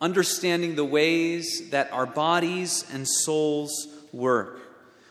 understanding 0.00 0.74
the 0.74 0.84
ways 0.84 1.70
that 1.70 1.92
our 1.92 2.06
bodies 2.06 2.84
and 2.92 3.06
souls 3.06 3.88
work. 4.12 4.60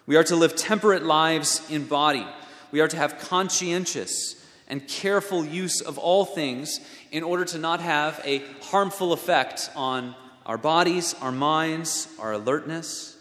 We 0.05 0.15
are 0.15 0.23
to 0.25 0.35
live 0.35 0.55
temperate 0.55 1.03
lives 1.03 1.61
in 1.69 1.85
body. 1.85 2.25
We 2.71 2.81
are 2.81 2.87
to 2.87 2.97
have 2.97 3.19
conscientious 3.19 4.35
and 4.67 4.87
careful 4.87 5.45
use 5.45 5.81
of 5.81 5.97
all 5.97 6.25
things 6.25 6.79
in 7.11 7.23
order 7.23 7.45
to 7.45 7.57
not 7.57 7.79
have 7.79 8.21
a 8.23 8.43
harmful 8.63 9.13
effect 9.13 9.69
on 9.75 10.15
our 10.45 10.57
bodies, 10.57 11.15
our 11.21 11.31
minds, 11.31 12.07
our 12.19 12.33
alertness. 12.33 13.17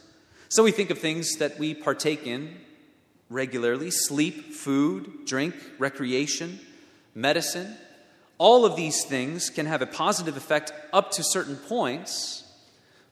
So 0.49 0.63
we 0.63 0.73
think 0.73 0.91
of 0.91 0.99
things 0.99 1.37
that 1.37 1.59
we 1.59 1.75
partake 1.75 2.27
in 2.27 2.57
regularly 3.31 3.91
sleep, 3.91 4.55
food, 4.55 5.27
drink, 5.27 5.55
recreation, 5.79 6.59
medicine. 7.15 7.77
All 8.39 8.65
of 8.65 8.77
these 8.77 9.05
things 9.05 9.51
can 9.51 9.67
have 9.67 9.83
a 9.83 9.87
positive 9.87 10.37
effect 10.37 10.73
up 10.93 11.11
to 11.13 11.25
certain 11.25 11.57
points, 11.57 12.45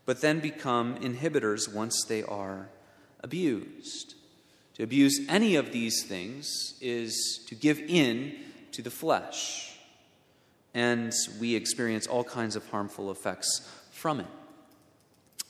but 0.05 0.21
then 0.21 0.39
become 0.39 0.97
inhibitors 0.97 1.73
once 1.73 2.05
they 2.05 2.23
are 2.23 2.69
abused. 3.21 4.15
To 4.75 4.85
abuse 4.85 5.21
any 5.29 5.57
of 5.57 5.73
these 5.73 6.05
things 6.05 6.75
is 6.81 7.45
to 7.49 7.55
give 7.55 7.81
in 7.81 8.37
to 8.73 8.83
the 8.83 8.91
flesh, 8.91 9.77
and 10.75 11.13
we 11.41 11.55
experience 11.55 12.07
all 12.07 12.23
kinds 12.23 12.55
of 12.55 12.69
harmful 12.69 13.11
effects 13.11 13.69
from 13.91 14.21
it. 14.21 14.27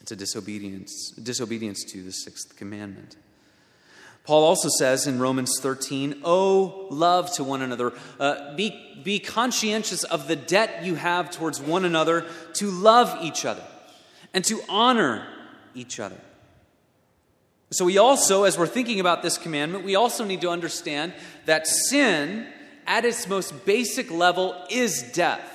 It's 0.01 0.11
a 0.11 0.15
disobedience, 0.15 1.11
disobedience 1.11 1.83
to 1.91 2.01
the 2.01 2.11
sixth 2.11 2.55
commandment. 2.55 3.17
Paul 4.27 4.43
also 4.43 4.67
says 4.67 5.07
in 5.07 5.19
Romans 5.19 5.57
13, 5.61 6.21
Oh, 6.25 6.87
love 6.91 7.31
to 7.35 7.45
one 7.45 7.61
another. 7.61 7.93
Uh, 8.19 8.53
be, 8.57 8.99
be 9.01 9.19
conscientious 9.19 10.03
of 10.03 10.27
the 10.27 10.35
debt 10.35 10.83
you 10.83 10.95
have 10.95 11.31
towards 11.31 11.61
one 11.61 11.85
another 11.85 12.25
to 12.55 12.69
love 12.69 13.23
each 13.23 13.45
other. 13.45 13.63
and 14.33 14.43
to 14.43 14.61
honor 14.67 15.25
each 15.73 15.97
other. 15.99 16.19
So, 17.71 17.85
we 17.85 17.97
also, 17.97 18.43
as 18.43 18.57
we're 18.57 18.67
thinking 18.67 18.99
about 18.99 19.23
this 19.23 19.37
commandment, 19.37 19.85
we 19.85 19.95
also 19.95 20.25
need 20.25 20.41
to 20.41 20.49
understand 20.49 21.13
that 21.45 21.65
sin, 21.65 22.47
at 22.85 23.05
its 23.05 23.27
most 23.29 23.65
basic 23.65 24.11
level, 24.11 24.61
is 24.69 25.03
death, 25.13 25.49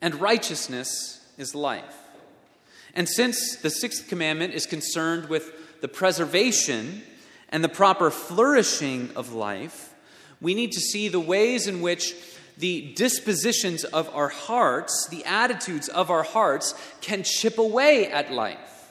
and 0.00 0.20
righteousness 0.20 1.24
is 1.38 1.54
life. 1.54 1.96
And 2.92 3.08
since 3.08 3.56
the 3.56 3.70
sixth 3.70 4.08
commandment 4.08 4.52
is 4.52 4.66
concerned 4.66 5.28
with 5.28 5.80
the 5.80 5.88
preservation 5.88 7.02
and 7.50 7.62
the 7.62 7.68
proper 7.68 8.10
flourishing 8.10 9.10
of 9.16 9.32
life, 9.32 9.94
we 10.40 10.54
need 10.54 10.72
to 10.72 10.80
see 10.80 11.08
the 11.08 11.20
ways 11.20 11.66
in 11.66 11.80
which 11.80 12.14
the 12.58 12.92
dispositions 12.94 13.84
of 13.84 14.08
our 14.14 14.28
hearts, 14.28 15.08
the 15.10 15.24
attitudes 15.24 15.88
of 15.88 16.10
our 16.10 16.22
hearts, 16.22 16.74
can 17.00 17.22
chip 17.22 17.58
away 17.58 18.10
at 18.10 18.32
life. 18.32 18.90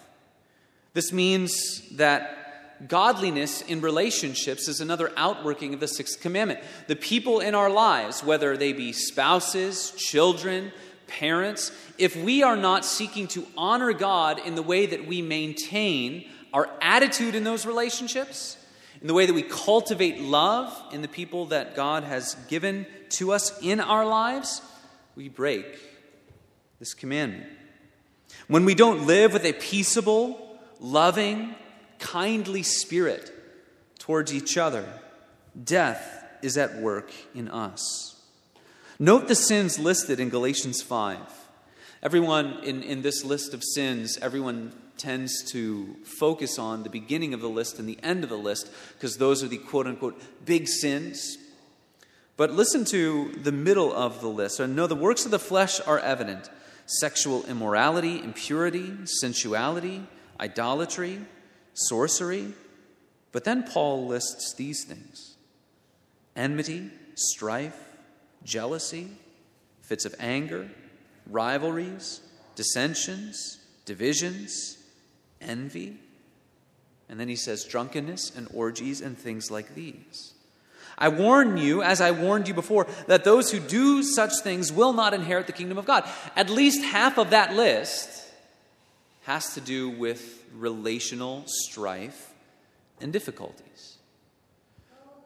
This 0.93 1.11
means 1.11 1.87
that 1.91 2.87
godliness 2.87 3.61
in 3.61 3.81
relationships 3.81 4.67
is 4.67 4.81
another 4.81 5.11
outworking 5.17 5.73
of 5.73 5.79
the 5.79 5.87
sixth 5.87 6.21
commandment. 6.21 6.59
The 6.87 6.95
people 6.95 7.39
in 7.39 7.55
our 7.55 7.69
lives, 7.69 8.23
whether 8.23 8.55
they 8.57 8.73
be 8.73 8.93
spouses, 8.93 9.91
children, 9.91 10.71
parents, 11.07 11.71
if 11.97 12.15
we 12.15 12.43
are 12.43 12.57
not 12.57 12.85
seeking 12.85 13.27
to 13.29 13.45
honor 13.57 13.93
God 13.93 14.39
in 14.45 14.55
the 14.55 14.61
way 14.61 14.85
that 14.85 15.07
we 15.07 15.21
maintain 15.21 16.29
our 16.55 16.69
attitude 16.81 17.35
in 17.35 17.43
those 17.43 17.65
relationships, 17.65 18.55
in 19.01 19.07
the 19.07 19.13
way 19.13 19.25
that 19.25 19.33
we 19.33 19.43
cultivate 19.43 20.21
love 20.21 20.73
in 20.93 21.01
the 21.01 21.07
people 21.09 21.47
that 21.47 21.75
God 21.75 22.05
has 22.05 22.35
given 22.47 22.87
to 23.09 23.33
us 23.33 23.61
in 23.61 23.81
our 23.81 24.05
lives, 24.05 24.61
we 25.17 25.27
break 25.27 25.65
this 26.79 26.93
commandment. 26.93 27.51
When 28.47 28.63
we 28.63 28.73
don't 28.73 29.05
live 29.05 29.33
with 29.33 29.43
a 29.43 29.51
peaceable, 29.51 30.57
loving, 30.79 31.55
kindly 31.99 32.63
spirit 32.63 33.33
towards 33.99 34.33
each 34.33 34.57
other, 34.57 34.87
death 35.61 36.23
is 36.41 36.57
at 36.57 36.77
work 36.77 37.11
in 37.33 37.49
us. 37.49 38.15
Note 38.97 39.27
the 39.27 39.35
sins 39.35 39.77
listed 39.77 40.21
in 40.21 40.29
Galatians 40.29 40.81
5. 40.81 41.19
Everyone 42.01 42.63
in, 42.63 42.81
in 42.81 43.01
this 43.01 43.25
list 43.25 43.53
of 43.53 43.61
sins, 43.61 44.17
everyone 44.21 44.71
tends 44.97 45.43
to 45.51 45.95
focus 46.19 46.57
on 46.57 46.83
the 46.83 46.89
beginning 46.89 47.33
of 47.33 47.41
the 47.41 47.49
list 47.49 47.79
and 47.79 47.87
the 47.87 47.99
end 48.03 48.23
of 48.23 48.29
the 48.29 48.37
list 48.37 48.69
because 48.93 49.17
those 49.17 49.43
are 49.43 49.47
the 49.47 49.57
quote 49.57 49.87
unquote 49.87 50.21
big 50.45 50.67
sins. 50.67 51.37
But 52.37 52.51
listen 52.51 52.83
to 52.85 53.31
the 53.31 53.51
middle 53.51 53.93
of 53.93 54.21
the 54.21 54.27
list. 54.27 54.57
So, 54.57 54.65
no, 54.65 54.87
the 54.87 54.95
works 54.95 55.25
of 55.25 55.31
the 55.31 55.39
flesh 55.39 55.79
are 55.81 55.99
evident 55.99 56.49
sexual 56.85 57.45
immorality, 57.45 58.19
impurity, 58.19 58.93
sensuality 59.05 60.05
idolatry, 60.39 61.19
sorcery. 61.73 62.53
But 63.31 63.43
then 63.43 63.63
Paul 63.63 64.07
lists 64.07 64.53
these 64.53 64.83
things 64.85 65.35
enmity, 66.35 66.91
strife, 67.15 67.77
jealousy, 68.43 69.09
fits 69.81 70.05
of 70.05 70.15
anger, 70.19 70.69
rivalries, 71.29 72.21
dissensions, 72.55 73.59
divisions, 73.85 74.77
envy. 75.41 75.97
And 77.09 77.19
then 77.19 77.27
he 77.27 77.35
says 77.35 77.63
drunkenness 77.65 78.35
and 78.35 78.47
orgies 78.53 79.01
and 79.01 79.17
things 79.17 79.51
like 79.51 79.75
these. 79.75 80.33
I 80.97 81.09
warn 81.09 81.57
you, 81.57 81.83
as 81.83 81.99
I 81.99 82.11
warned 82.11 82.47
you 82.47 82.53
before, 82.53 82.87
that 83.07 83.23
those 83.23 83.51
who 83.51 83.59
do 83.59 84.01
such 84.01 84.31
things 84.41 84.71
will 84.71 84.93
not 84.93 85.13
inherit 85.13 85.45
the 85.45 85.53
kingdom 85.53 85.77
of 85.77 85.85
God. 85.85 86.07
At 86.35 86.49
least 86.49 86.83
half 86.83 87.17
of 87.17 87.31
that 87.31 87.53
list 87.53 88.23
has 89.23 89.53
to 89.55 89.61
do 89.61 89.89
with 89.89 90.43
relational 90.53 91.43
strife 91.47 92.33
and 93.01 93.11
difficulties. 93.11 93.97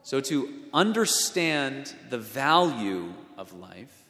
So, 0.03 0.21
to 0.21 0.51
understand 0.73 1.93
the 2.09 2.17
value 2.17 3.13
of 3.37 3.53
life, 3.53 4.05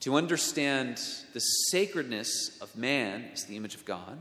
to 0.00 0.14
understand 0.14 0.98
the 1.34 1.40
sacredness 1.40 2.58
of 2.62 2.74
man 2.74 3.26
as 3.34 3.44
the 3.44 3.56
image 3.56 3.74
of 3.74 3.84
God, 3.84 4.18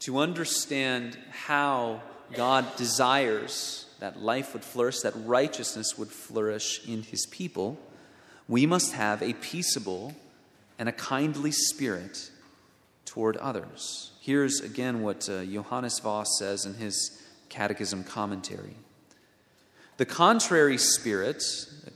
to 0.00 0.18
understand 0.18 1.18
how 1.30 2.02
God 2.34 2.76
desires 2.76 3.86
that 4.00 4.20
life 4.20 4.52
would 4.52 4.64
flourish, 4.64 5.00
that 5.00 5.14
righteousness 5.16 5.98
would 5.98 6.10
flourish 6.10 6.86
in 6.86 7.02
his 7.02 7.26
people, 7.26 7.78
we 8.48 8.64
must 8.66 8.92
have 8.92 9.22
a 9.22 9.32
peaceable 9.34 10.14
and 10.78 10.88
a 10.88 10.92
kindly 10.92 11.50
spirit 11.50 12.30
toward 13.04 13.36
others. 13.38 14.12
Here's 14.20 14.60
again 14.60 15.02
what 15.02 15.28
uh, 15.28 15.44
Johannes 15.44 15.98
Vos 15.98 16.38
says 16.38 16.64
in 16.64 16.74
his 16.74 17.22
Catechism 17.48 18.04
commentary. 18.04 18.76
The 19.98 20.06
contrary 20.06 20.78
spirit, 20.78 21.44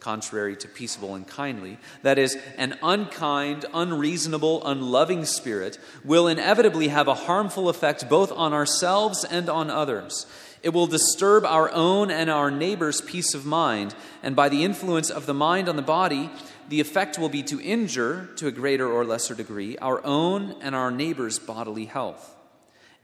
contrary 0.02 0.56
to 0.56 0.68
peaceable 0.68 1.14
and 1.14 1.26
kindly, 1.26 1.78
that 2.02 2.18
is, 2.18 2.36
an 2.58 2.76
unkind, 2.82 3.64
unreasonable, 3.72 4.66
unloving 4.66 5.24
spirit, 5.24 5.78
will 6.04 6.26
inevitably 6.26 6.88
have 6.88 7.06
a 7.06 7.14
harmful 7.14 7.68
effect 7.68 8.08
both 8.08 8.32
on 8.32 8.52
ourselves 8.52 9.24
and 9.24 9.48
on 9.48 9.70
others. 9.70 10.26
It 10.64 10.70
will 10.70 10.88
disturb 10.88 11.44
our 11.44 11.70
own 11.72 12.10
and 12.10 12.28
our 12.28 12.50
neighbor's 12.50 13.00
peace 13.00 13.32
of 13.34 13.46
mind, 13.46 13.94
and 14.24 14.34
by 14.34 14.48
the 14.48 14.64
influence 14.64 15.08
of 15.08 15.26
the 15.26 15.34
mind 15.34 15.68
on 15.68 15.76
the 15.76 15.82
body, 15.82 16.30
the 16.68 16.80
effect 16.80 17.16
will 17.18 17.28
be 17.28 17.44
to 17.44 17.60
injure, 17.60 18.28
to 18.36 18.48
a 18.48 18.52
greater 18.52 18.90
or 18.90 19.04
lesser 19.04 19.34
degree, 19.34 19.78
our 19.78 20.04
own 20.04 20.56
and 20.60 20.74
our 20.74 20.90
neighbor's 20.90 21.38
bodily 21.38 21.84
health. 21.84 22.34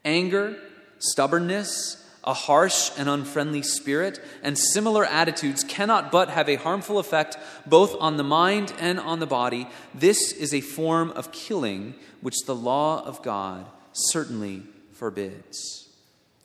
Anger, 0.04 0.56
stubbornness, 0.98 2.04
a 2.28 2.34
harsh 2.34 2.90
and 2.98 3.08
unfriendly 3.08 3.62
spirit, 3.62 4.20
and 4.42 4.58
similar 4.58 5.02
attitudes 5.06 5.64
cannot 5.64 6.12
but 6.12 6.28
have 6.28 6.46
a 6.46 6.56
harmful 6.56 6.98
effect 6.98 7.38
both 7.64 7.96
on 8.00 8.18
the 8.18 8.22
mind 8.22 8.70
and 8.78 9.00
on 9.00 9.18
the 9.18 9.26
body. 9.26 9.66
This 9.94 10.32
is 10.32 10.52
a 10.52 10.60
form 10.60 11.10
of 11.12 11.32
killing 11.32 11.94
which 12.20 12.36
the 12.44 12.54
law 12.54 13.02
of 13.02 13.22
God 13.22 13.64
certainly 13.92 14.62
forbids. 14.92 15.88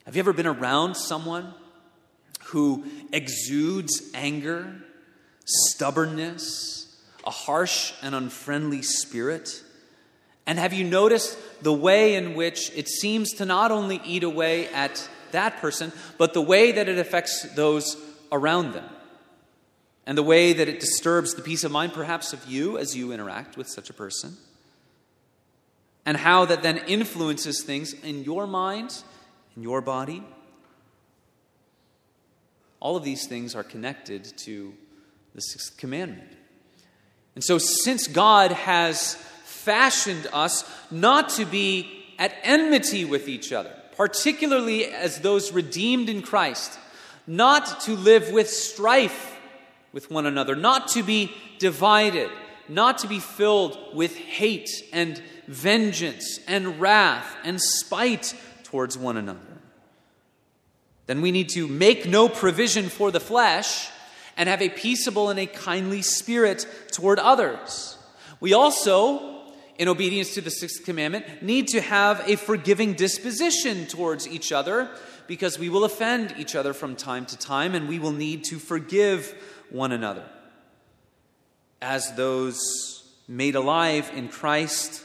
Have 0.06 0.16
you 0.16 0.22
ever 0.22 0.32
been 0.32 0.48
around 0.48 0.96
someone 0.96 1.54
who 2.46 2.86
exudes 3.12 4.10
anger, 4.14 4.74
stubbornness, 5.44 6.96
a 7.28 7.30
harsh 7.30 7.92
and 8.02 8.16
unfriendly 8.16 8.84
spirit? 8.84 9.62
And 10.46 10.60
have 10.60 10.72
you 10.72 10.86
noticed 10.86 11.38
the 11.62 11.74
way 11.74 12.16
in 12.16 12.36
which 12.36 12.72
it 12.74 12.88
seems 12.88 13.34
to 13.34 13.46
not 13.46 13.72
only 13.72 14.02
eat 14.06 14.24
away 14.24 14.70
at 14.70 15.10
that 15.34 15.58
person, 15.58 15.92
but 16.18 16.34
the 16.34 16.42
way 16.42 16.72
that 16.72 16.90
it 16.90 16.98
affects 16.98 17.44
those 17.54 17.98
around 18.32 18.72
them? 18.72 18.90
And 20.06 20.18
the 20.18 20.24
way 20.24 20.54
that 20.54 20.68
it 20.68 20.80
disturbs 20.80 21.34
the 21.34 21.42
peace 21.42 21.64
of 21.64 21.72
mind, 21.72 21.94
perhaps, 21.94 22.34
of 22.34 22.46
you 22.46 22.78
as 22.78 22.96
you 22.96 23.12
interact 23.12 23.56
with 23.56 23.68
such 23.70 23.90
a 23.90 23.94
person? 23.94 24.36
And 26.06 26.18
how 26.18 26.46
that 26.46 26.64
then 26.64 26.78
influences 26.80 27.64
things 27.64 27.94
in 27.94 28.24
your 28.24 28.46
mind, 28.46 29.02
in 29.56 29.64
your 29.64 29.82
body? 29.82 30.24
All 32.82 32.98
of 32.98 33.04
these 33.06 33.28
things 33.28 33.56
are 33.56 33.64
connected 33.64 34.26
to 34.40 34.74
the 35.34 35.42
sixth 35.42 35.78
commandment. 35.78 36.30
And 37.36 37.44
so, 37.44 37.58
since 37.58 38.08
God 38.08 38.52
has 38.52 39.16
fashioned 39.46 40.28
us 40.34 40.70
not 40.92 41.30
to 41.30 41.46
be 41.46 42.04
at 42.20 42.36
enmity 42.44 43.06
with 43.06 43.30
each 43.30 43.54
other, 43.54 43.74
particularly 43.96 44.86
as 44.86 45.20
those 45.20 45.52
redeemed 45.52 46.10
in 46.10 46.22
Christ, 46.22 46.78
not 47.26 47.82
to 47.82 47.96
live 47.96 48.32
with 48.32 48.50
strife 48.50 49.38
with 49.92 50.10
one 50.10 50.26
another, 50.26 50.56
not 50.56 50.90
to 50.90 51.04
be 51.04 51.32
divided, 51.60 52.30
not 52.68 53.00
to 53.00 53.08
be 53.08 53.20
filled 53.20 53.78
with 53.94 54.16
hate 54.16 54.70
and 54.92 55.22
vengeance 55.48 56.40
and 56.48 56.80
wrath 56.80 57.36
and 57.44 57.62
spite 57.62 58.36
towards 58.64 58.98
one 58.98 59.18
another. 59.18 59.40
Then 61.06 61.22
we 61.22 61.32
need 61.32 61.50
to 61.50 61.68
make 61.68 62.08
no 62.08 62.30
provision 62.30 62.90
for 62.90 63.12
the 63.12 63.20
flesh 63.20 63.90
and 64.38 64.50
have 64.50 64.62
a 64.62 64.70
peaceable 64.70 65.30
and 65.30 65.40
a 65.40 65.46
kindly 65.46 66.02
spirit 66.02 66.66
toward 66.92 67.20
others. 67.20 67.98
We 68.40 68.54
also, 68.54 69.33
in 69.78 69.88
obedience 69.88 70.34
to 70.36 70.42
the 70.42 70.52
sixth 70.52 70.86
commandment, 70.86 71.42
need 71.42 71.68
to 71.70 71.82
have 71.82 72.28
a 72.28 72.36
forgiving 72.36 72.94
disposition 72.94 73.86
towards 73.88 74.28
each 74.28 74.52
other 74.52 74.90
because 75.28 75.58
we 75.58 75.70
will 75.70 75.84
offend 75.84 76.36
each 76.38 76.56
other 76.56 76.74
from 76.74 76.96
time 76.96 77.26
to 77.26 77.38
time 77.38 77.76
and 77.76 77.88
we 77.88 78.00
will 78.00 78.12
need 78.12 78.44
to 78.46 78.60
forgive 78.60 79.34
one 79.70 79.92
another. 79.92 80.26
As 81.82 82.16
those 82.16 83.04
made 83.28 83.56
alive 83.56 84.12
in 84.16 84.28
Christ, 84.30 85.04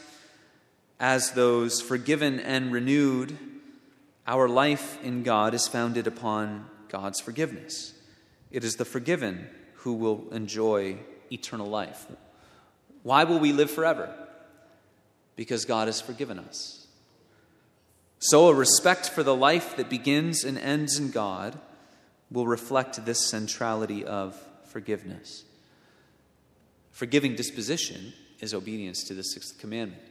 as 0.99 1.31
those 1.31 1.81
forgiven 1.81 2.39
and 2.39 2.71
renewed, 2.71 3.37
our 4.27 4.47
life 4.47 5.03
in 5.03 5.23
God 5.23 5.53
is 5.53 5.67
founded 5.67 6.05
upon 6.05 6.69
God's 6.89 7.19
forgiveness. 7.19 7.93
It 8.51 8.63
is 8.63 8.75
the 8.75 8.85
forgiven 8.85 9.47
who 9.75 9.93
will 9.93 10.29
enjoy 10.31 10.97
eternal 11.31 11.67
life. 11.67 12.05
Why 13.03 13.23
will 13.23 13.39
we 13.39 13.53
live 13.53 13.71
forever? 13.71 14.13
Because 15.39 15.63
God 15.63 15.87
has 15.87 16.01
forgiven 16.01 16.37
us. 16.37 16.85
So, 18.19 18.49
a 18.49 18.53
respect 18.53 19.09
for 19.09 19.23
the 19.23 19.33
life 19.33 19.77
that 19.77 19.89
begins 19.89 20.43
and 20.43 20.57
ends 20.57 20.99
in 20.99 21.11
God 21.11 21.57
will 22.29 22.45
reflect 22.45 23.05
this 23.05 23.29
centrality 23.29 24.03
of 24.03 24.37
forgiveness. 24.65 25.45
Forgiving 26.91 27.37
disposition 27.37 28.11
is 28.41 28.53
obedience 28.53 29.05
to 29.05 29.13
the 29.13 29.23
sixth 29.23 29.57
commandment 29.59 30.01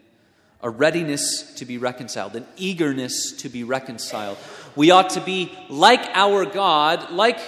a 0.63 0.71
readiness 0.71 1.53
to 1.57 1.67
be 1.67 1.77
reconciled, 1.77 2.35
an 2.35 2.47
eagerness 2.57 3.33
to 3.33 3.51
be 3.51 3.65
reconciled. 3.65 4.39
We 4.77 4.91
ought 4.93 5.11
to 5.11 5.21
be 5.21 5.53
like 5.69 6.09
our 6.15 6.47
God, 6.47 7.11
like 7.11 7.39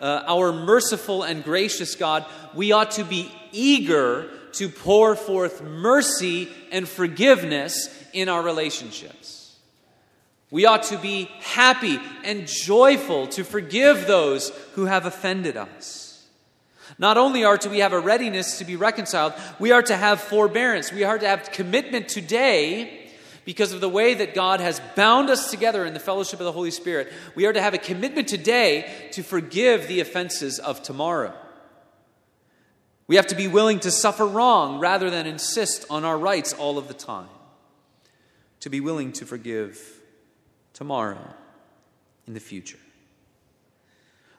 uh, 0.00 0.22
our 0.26 0.54
merciful 0.54 1.22
and 1.22 1.44
gracious 1.44 1.96
God, 1.96 2.24
we 2.54 2.72
ought 2.72 2.92
to 2.92 3.04
be 3.04 3.30
eager 3.52 4.30
to 4.56 4.68
pour 4.68 5.16
forth 5.16 5.62
mercy 5.62 6.48
and 6.70 6.88
forgiveness 6.88 7.88
in 8.12 8.28
our 8.28 8.42
relationships. 8.42 9.56
We 10.50 10.66
ought 10.66 10.84
to 10.84 10.98
be 10.98 11.30
happy 11.40 11.98
and 12.24 12.46
joyful 12.46 13.26
to 13.28 13.44
forgive 13.44 14.06
those 14.06 14.50
who 14.74 14.86
have 14.86 15.04
offended 15.04 15.56
us. 15.56 16.24
Not 16.98 17.18
only 17.18 17.44
are 17.44 17.58
to 17.58 17.68
we 17.68 17.80
have 17.80 17.92
a 17.92 18.00
readiness 18.00 18.58
to 18.58 18.64
be 18.64 18.76
reconciled, 18.76 19.34
we 19.58 19.72
are 19.72 19.82
to 19.82 19.96
have 19.96 20.20
forbearance. 20.20 20.92
We 20.92 21.04
are 21.04 21.18
to 21.18 21.28
have 21.28 21.50
commitment 21.52 22.08
today 22.08 23.10
because 23.44 23.72
of 23.72 23.80
the 23.80 23.88
way 23.88 24.14
that 24.14 24.34
God 24.34 24.60
has 24.60 24.80
bound 24.94 25.28
us 25.30 25.50
together 25.50 25.84
in 25.84 25.94
the 25.94 26.00
fellowship 26.00 26.40
of 26.40 26.46
the 26.46 26.52
Holy 26.52 26.70
Spirit. 26.70 27.12
We 27.34 27.46
are 27.46 27.52
to 27.52 27.60
have 27.60 27.74
a 27.74 27.78
commitment 27.78 28.28
today 28.28 29.10
to 29.12 29.22
forgive 29.22 29.88
the 29.88 30.00
offenses 30.00 30.58
of 30.58 30.82
tomorrow. 30.82 31.34
We 33.08 33.16
have 33.16 33.28
to 33.28 33.36
be 33.36 33.46
willing 33.46 33.80
to 33.80 33.90
suffer 33.90 34.26
wrong 34.26 34.80
rather 34.80 35.10
than 35.10 35.26
insist 35.26 35.84
on 35.90 36.04
our 36.04 36.18
rights 36.18 36.52
all 36.52 36.78
of 36.78 36.88
the 36.88 36.94
time. 36.94 37.28
To 38.60 38.70
be 38.70 38.80
willing 38.80 39.12
to 39.12 39.26
forgive 39.26 39.80
tomorrow 40.72 41.34
in 42.26 42.34
the 42.34 42.40
future. 42.40 42.78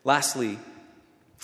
Lastly, 0.04 0.60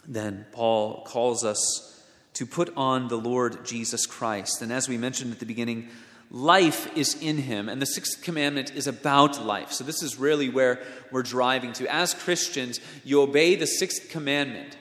then 0.06 0.46
Paul 0.52 1.04
calls 1.04 1.46
us 1.46 1.90
to 2.34 2.46
put 2.46 2.76
on 2.76 3.08
the 3.08 3.18
Lord 3.18 3.66
Jesus 3.66 4.06
Christ. 4.06 4.62
And 4.62 4.72
as 4.72 4.90
we 4.90 4.98
mentioned 4.98 5.32
at 5.32 5.40
the 5.40 5.46
beginning, 5.46 5.90
life 6.30 6.96
is 6.98 7.22
in 7.22 7.38
him, 7.38 7.70
and 7.70 7.82
the 7.82 7.86
sixth 7.86 8.22
commandment 8.24 8.74
is 8.76 8.88
about 8.88 9.46
life. 9.46 9.72
So, 9.72 9.84
this 9.84 10.02
is 10.02 10.18
really 10.18 10.50
where 10.50 10.82
we're 11.12 11.24
driving 11.24 11.74
to. 11.74 11.94
As 11.94 12.14
Christians, 12.14 12.80
you 13.04 13.22
obey 13.22 13.56
the 13.56 13.68
sixth 13.68 14.10
commandment 14.10 14.76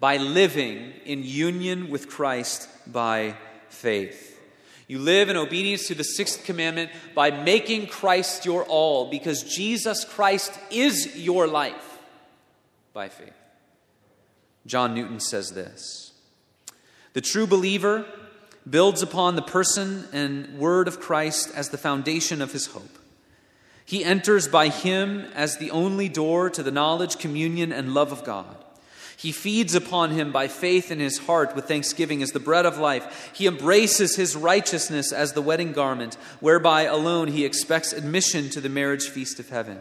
by 0.00 0.16
living 0.16 0.94
in 1.04 1.22
union 1.22 1.90
with 1.90 2.08
Christ 2.08 2.68
by 2.90 3.36
faith. 3.68 4.38
You 4.88 4.98
live 4.98 5.28
in 5.28 5.36
obedience 5.36 5.86
to 5.86 5.94
the 5.94 6.02
sixth 6.02 6.44
commandment 6.44 6.90
by 7.14 7.30
making 7.30 7.86
Christ 7.86 8.44
your 8.44 8.64
all, 8.64 9.08
because 9.08 9.44
Jesus 9.44 10.04
Christ 10.04 10.58
is 10.70 11.16
your 11.16 11.46
life 11.46 11.98
by 12.92 13.08
faith. 13.08 13.32
John 14.66 14.94
Newton 14.94 15.20
says 15.20 15.52
this 15.52 16.12
The 17.12 17.20
true 17.20 17.46
believer 17.46 18.04
builds 18.68 19.02
upon 19.02 19.36
the 19.36 19.42
person 19.42 20.06
and 20.12 20.58
word 20.58 20.88
of 20.88 20.98
Christ 20.98 21.52
as 21.54 21.68
the 21.68 21.78
foundation 21.78 22.42
of 22.42 22.52
his 22.52 22.66
hope. 22.66 22.98
He 23.84 24.04
enters 24.04 24.48
by 24.48 24.68
him 24.68 25.26
as 25.34 25.56
the 25.56 25.70
only 25.70 26.08
door 26.08 26.50
to 26.50 26.62
the 26.62 26.70
knowledge, 26.70 27.18
communion, 27.18 27.72
and 27.72 27.94
love 27.94 28.12
of 28.12 28.24
God. 28.24 28.59
He 29.20 29.32
feeds 29.32 29.74
upon 29.74 30.12
him 30.12 30.32
by 30.32 30.48
faith 30.48 30.90
in 30.90 30.98
his 30.98 31.18
heart 31.18 31.54
with 31.54 31.68
thanksgiving 31.68 32.22
as 32.22 32.30
the 32.30 32.40
bread 32.40 32.64
of 32.64 32.78
life. 32.78 33.30
He 33.34 33.46
embraces 33.46 34.16
his 34.16 34.34
righteousness 34.34 35.12
as 35.12 35.34
the 35.34 35.42
wedding 35.42 35.72
garment, 35.72 36.14
whereby 36.40 36.84
alone 36.84 37.28
he 37.28 37.44
expects 37.44 37.92
admission 37.92 38.48
to 38.48 38.62
the 38.62 38.70
marriage 38.70 39.10
feast 39.10 39.38
of 39.38 39.50
heaven. 39.50 39.78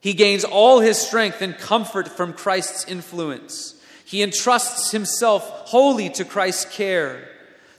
He 0.00 0.12
gains 0.12 0.44
all 0.44 0.80
his 0.80 0.98
strength 0.98 1.40
and 1.40 1.56
comfort 1.56 2.08
from 2.08 2.34
Christ's 2.34 2.86
influence. 2.86 3.80
He 4.04 4.20
entrusts 4.20 4.90
himself 4.90 5.42
wholly 5.68 6.10
to 6.10 6.26
Christ's 6.26 6.66
care. 6.66 7.26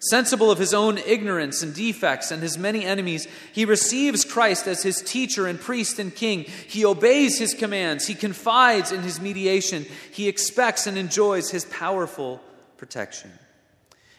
Sensible 0.04 0.50
of 0.50 0.58
his 0.58 0.74
own 0.74 0.98
ignorance 0.98 1.62
and 1.62 1.76
defects 1.76 2.32
and 2.32 2.42
his 2.42 2.58
many 2.58 2.84
enemies, 2.84 3.28
he 3.54 3.66
receives 3.66 4.26
Christ 4.26 4.68
as 4.68 4.82
his 4.82 5.00
teacher 5.02 5.46
and 5.46 5.60
priest 5.60 6.00
and 6.00 6.14
king. 6.14 6.44
He 6.44 6.84
obeys 6.84 7.38
his 7.38 7.54
commands. 7.54 8.08
He 8.08 8.16
confides 8.16 8.92
in 8.92 9.02
his 9.02 9.22
mediation. 9.22 9.86
He 10.12 10.28
expects 10.28 10.88
and 10.88 10.98
enjoys 10.98 11.52
his 11.52 11.66
powerful 11.66 12.42
protection. 12.78 13.32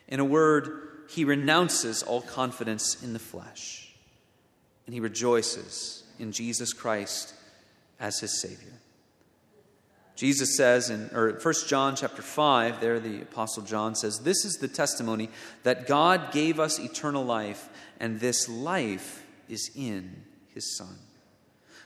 In 0.07 0.21
a 0.21 0.25
word, 0.25 1.07
he 1.09 1.25
renounces 1.25 2.05
all 2.05 2.23
confidence 2.23 3.03
in 3.03 3.13
the 3.13 3.19
flesh, 3.19 3.93
and 4.87 4.95
he 4.95 5.01
rejoices 5.01 6.05
in 6.21 6.31
Jesus 6.31 6.73
Christ 6.73 7.35
as 7.99 8.21
his 8.21 8.41
Savior. 8.41 8.73
Jesus 10.15 10.57
says 10.57 10.91
in 10.91 11.11
or 11.15 11.33
1 11.33 11.55
John 11.67 11.97
chapter 11.97 12.23
5, 12.23 12.81
there 12.81 13.01
the 13.01 13.23
apostle 13.23 13.63
John 13.63 13.95
says, 13.95 14.21
"This 14.21 14.45
is 14.45 14.57
the 14.57 14.69
testimony 14.69 15.31
that 15.63 15.87
God 15.87 16.33
gave 16.33 16.61
us 16.61 16.79
eternal 16.79 17.25
life, 17.25 17.69
and 17.99 18.21
this 18.21 18.49
life 18.49 19.25
is 19.49 19.71
in 19.75 20.25
his 20.55 20.77
Son. 20.77 20.99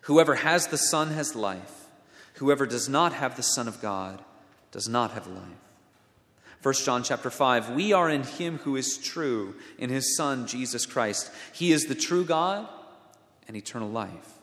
Whoever 0.03 0.35
has 0.35 0.67
the 0.67 0.79
Son 0.79 1.11
has 1.13 1.35
life. 1.35 1.89
Whoever 2.35 2.67
does 2.67 2.89
not 2.89 3.13
have 3.13 3.37
the 3.37 3.43
Son 3.43 3.69
of 3.69 3.81
God 3.81 4.23
does 4.73 4.89
not 4.89 5.13
have 5.13 5.27
life." 5.27 5.45
1 6.63 6.85
John 6.85 7.05
chapter 7.05 7.31
5, 7.31 7.71
we 7.71 7.93
are 7.93 8.11
in 8.11 8.25
him 8.25 8.59
who 8.59 8.75
is 8.75 8.99
true, 8.99 9.55
in 9.79 9.89
his 9.89 10.17
Son 10.17 10.49
Jesus 10.49 10.85
Christ. 10.85 11.31
He 11.53 11.71
is 11.71 11.87
the 11.87 11.95
true 11.95 12.25
God 12.25 12.69
and 13.47 13.57
eternal 13.57 13.89
life. 13.89 14.36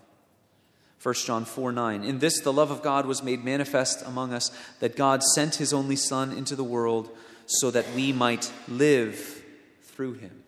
1 1.04 1.14
John 1.16 1.44
4 1.44 1.74
9. 1.74 2.04
In 2.06 2.20
this, 2.20 2.40
the 2.40 2.54
love 2.54 2.72
of 2.72 2.82
God 2.82 3.06
was 3.06 3.22
made 3.22 3.44
manifest 3.44 4.02
among 4.06 4.34
us, 4.34 4.52
that 4.80 4.96
God 4.96 5.22
sent 5.22 5.56
his 5.56 5.74
only 5.74 5.98
Son 5.98 6.32
into 6.32 6.56
the 6.56 6.64
world 6.64 7.10
so 7.46 7.70
that 7.72 7.94
we 7.94 8.14
might 8.14 8.52
live 8.70 9.44
through 9.82 10.14
him. 10.14 10.44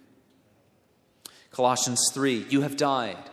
Colossians 1.52 2.10
3 2.13 2.46
You 2.50 2.62
have 2.62 2.78
died, 2.78 3.30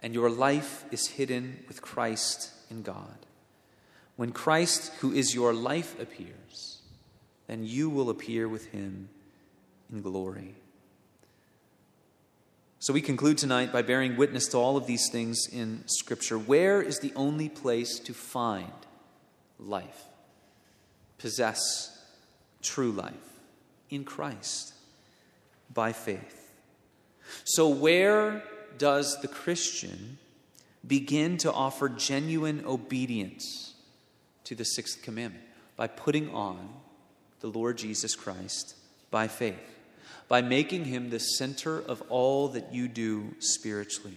and 0.00 0.14
your 0.14 0.30
life 0.30 0.86
is 0.90 1.08
hidden 1.08 1.62
with 1.68 1.82
Christ 1.82 2.50
in 2.70 2.82
God. 2.82 3.26
When 4.16 4.32
Christ, 4.32 4.92
who 5.00 5.12
is 5.12 5.34
your 5.34 5.52
life, 5.52 6.00
appears, 6.00 6.80
then 7.48 7.64
you 7.64 7.90
will 7.90 8.08
appear 8.08 8.48
with 8.48 8.66
him 8.72 9.10
in 9.92 10.00
glory. 10.00 10.54
So 12.86 12.92
we 12.92 13.02
conclude 13.02 13.36
tonight 13.36 13.72
by 13.72 13.82
bearing 13.82 14.16
witness 14.16 14.46
to 14.50 14.58
all 14.58 14.76
of 14.76 14.86
these 14.86 15.10
things 15.10 15.48
in 15.50 15.82
Scripture. 15.86 16.38
Where 16.38 16.80
is 16.80 17.00
the 17.00 17.12
only 17.16 17.48
place 17.48 17.98
to 17.98 18.14
find 18.14 18.70
life, 19.58 20.04
possess 21.18 22.00
true 22.62 22.92
life? 22.92 23.40
In 23.90 24.04
Christ, 24.04 24.72
by 25.74 25.92
faith. 25.92 26.52
So, 27.42 27.68
where 27.68 28.44
does 28.78 29.20
the 29.20 29.26
Christian 29.26 30.18
begin 30.86 31.38
to 31.38 31.52
offer 31.52 31.88
genuine 31.88 32.62
obedience 32.64 33.74
to 34.44 34.54
the 34.54 34.64
sixth 34.64 35.02
commandment? 35.02 35.44
By 35.74 35.88
putting 35.88 36.30
on 36.30 36.68
the 37.40 37.48
Lord 37.48 37.78
Jesus 37.78 38.14
Christ 38.14 38.76
by 39.10 39.26
faith 39.26 39.75
by 40.28 40.42
making 40.42 40.84
him 40.86 41.10
the 41.10 41.18
center 41.18 41.78
of 41.78 42.02
all 42.08 42.48
that 42.48 42.72
you 42.72 42.88
do 42.88 43.34
spiritually. 43.38 44.16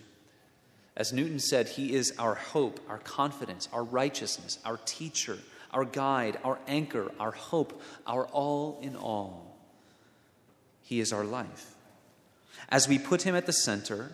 As 0.98 1.14
Newton 1.14 1.40
said, 1.40 1.70
he 1.70 1.94
is 1.94 2.14
our 2.18 2.36
hope, 2.36 2.80
our 2.90 2.98
confidence, 2.98 3.70
our 3.72 3.84
righteousness, 3.84 4.60
our 4.66 4.78
teacher, 4.86 5.38
our 5.72 5.86
guide, 5.86 6.38
our 6.44 6.60
anchor, 6.68 7.12
our 7.20 7.32
hope, 7.32 7.82
our 8.06 8.26
all 8.26 8.80
in 8.82 8.96
all. 8.96 9.58
He 10.84 11.00
is 11.00 11.14
our 11.14 11.24
life. 11.24 11.76
As 12.68 12.88
we 12.88 13.00
put 13.00 13.22
him 13.22 13.36
at 13.36 13.46
the 13.46 13.54
center, 13.54 14.12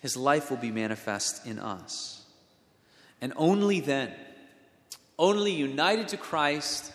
his 0.00 0.16
life 0.16 0.50
will 0.50 0.56
be 0.56 0.70
manifest 0.70 1.46
in 1.46 1.58
us. 1.58 2.24
And 3.20 3.32
only 3.36 3.80
then, 3.80 4.12
only 5.18 5.52
united 5.52 6.08
to 6.08 6.16
Christ, 6.16 6.92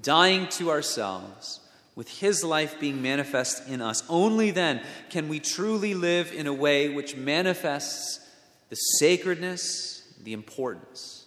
dying 0.00 0.48
to 0.48 0.70
ourselves, 0.70 1.60
with 1.94 2.08
His 2.20 2.42
life 2.42 2.78
being 2.80 3.02
manifest 3.02 3.68
in 3.68 3.80
us. 3.80 4.02
Only 4.08 4.50
then 4.50 4.82
can 5.10 5.28
we 5.28 5.40
truly 5.40 5.94
live 5.94 6.32
in 6.32 6.46
a 6.46 6.52
way 6.52 6.88
which 6.88 7.16
manifests 7.16 8.20
the 8.68 8.76
sacredness, 8.76 10.02
the 10.22 10.32
importance 10.32 11.26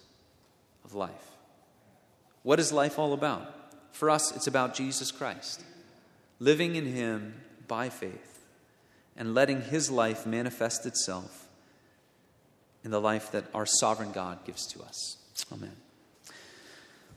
of 0.84 0.94
life. 0.94 1.12
What 2.42 2.60
is 2.60 2.72
life 2.72 2.98
all 2.98 3.12
about? 3.12 3.54
For 3.92 4.10
us, 4.10 4.34
it's 4.36 4.46
about 4.46 4.74
Jesus 4.74 5.10
Christ, 5.10 5.64
living 6.38 6.76
in 6.76 6.86
Him 6.86 7.34
by 7.66 7.88
faith, 7.88 8.46
and 9.16 9.34
letting 9.34 9.62
His 9.62 9.90
life 9.90 10.26
manifest 10.26 10.86
itself 10.86 11.48
in 12.84 12.90
the 12.90 13.00
life 13.00 13.32
that 13.32 13.44
our 13.54 13.66
sovereign 13.66 14.12
God 14.12 14.44
gives 14.44 14.66
to 14.68 14.82
us. 14.82 15.16
Amen. 15.52 15.87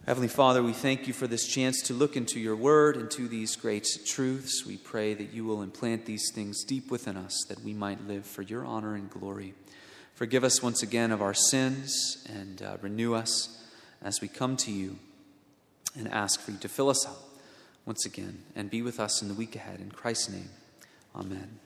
Heavenly 0.08 0.30
Father, 0.30 0.64
we 0.64 0.74
thank 0.74 1.06
you 1.08 1.14
for 1.14 1.28
this 1.28 1.48
chance 1.48 1.80
to 1.84 1.94
look 1.94 2.18
into 2.18 2.40
your 2.40 2.56
word, 2.56 2.98
into 2.98 3.28
these 3.28 3.56
great 3.56 3.88
truths. 4.04 4.66
We 4.66 4.78
pray 4.78 5.14
that 5.14 5.32
you 5.32 5.46
will 5.46 5.62
implant 5.62 6.08
these 6.08 6.32
things 6.34 6.64
deep 6.64 6.90
within 6.90 7.16
us, 7.16 7.46
that 7.50 7.64
we 7.64 7.74
might 7.74 8.08
live 8.08 8.26
for 8.26 8.42
your 8.42 8.66
honor 8.66 8.96
and 8.96 9.12
glory. 9.12 9.54
Forgive 10.16 10.44
us 10.44 10.64
once 10.64 10.82
again 10.82 11.12
of 11.12 11.22
our 11.22 11.36
sins 11.36 12.28
and 12.28 12.64
uh, 12.64 12.78
renew 12.82 13.14
us 13.14 13.64
as 14.02 14.22
we 14.22 14.28
come 14.28 14.58
to 14.58 14.72
you 14.72 14.98
and 15.96 16.08
ask 16.08 16.40
for 16.40 16.50
you 16.50 16.58
to 16.58 16.68
fill 16.68 16.90
us 16.90 17.06
up 17.06 17.22
once 17.86 18.04
again 18.04 18.40
and 18.56 18.72
be 18.72 18.82
with 18.82 19.00
us 19.00 19.22
in 19.22 19.28
the 19.28 19.36
week 19.36 19.56
ahead. 19.56 19.80
In 19.80 19.92
Christ's 19.92 20.30
name, 20.30 20.50
amen. 21.16 21.60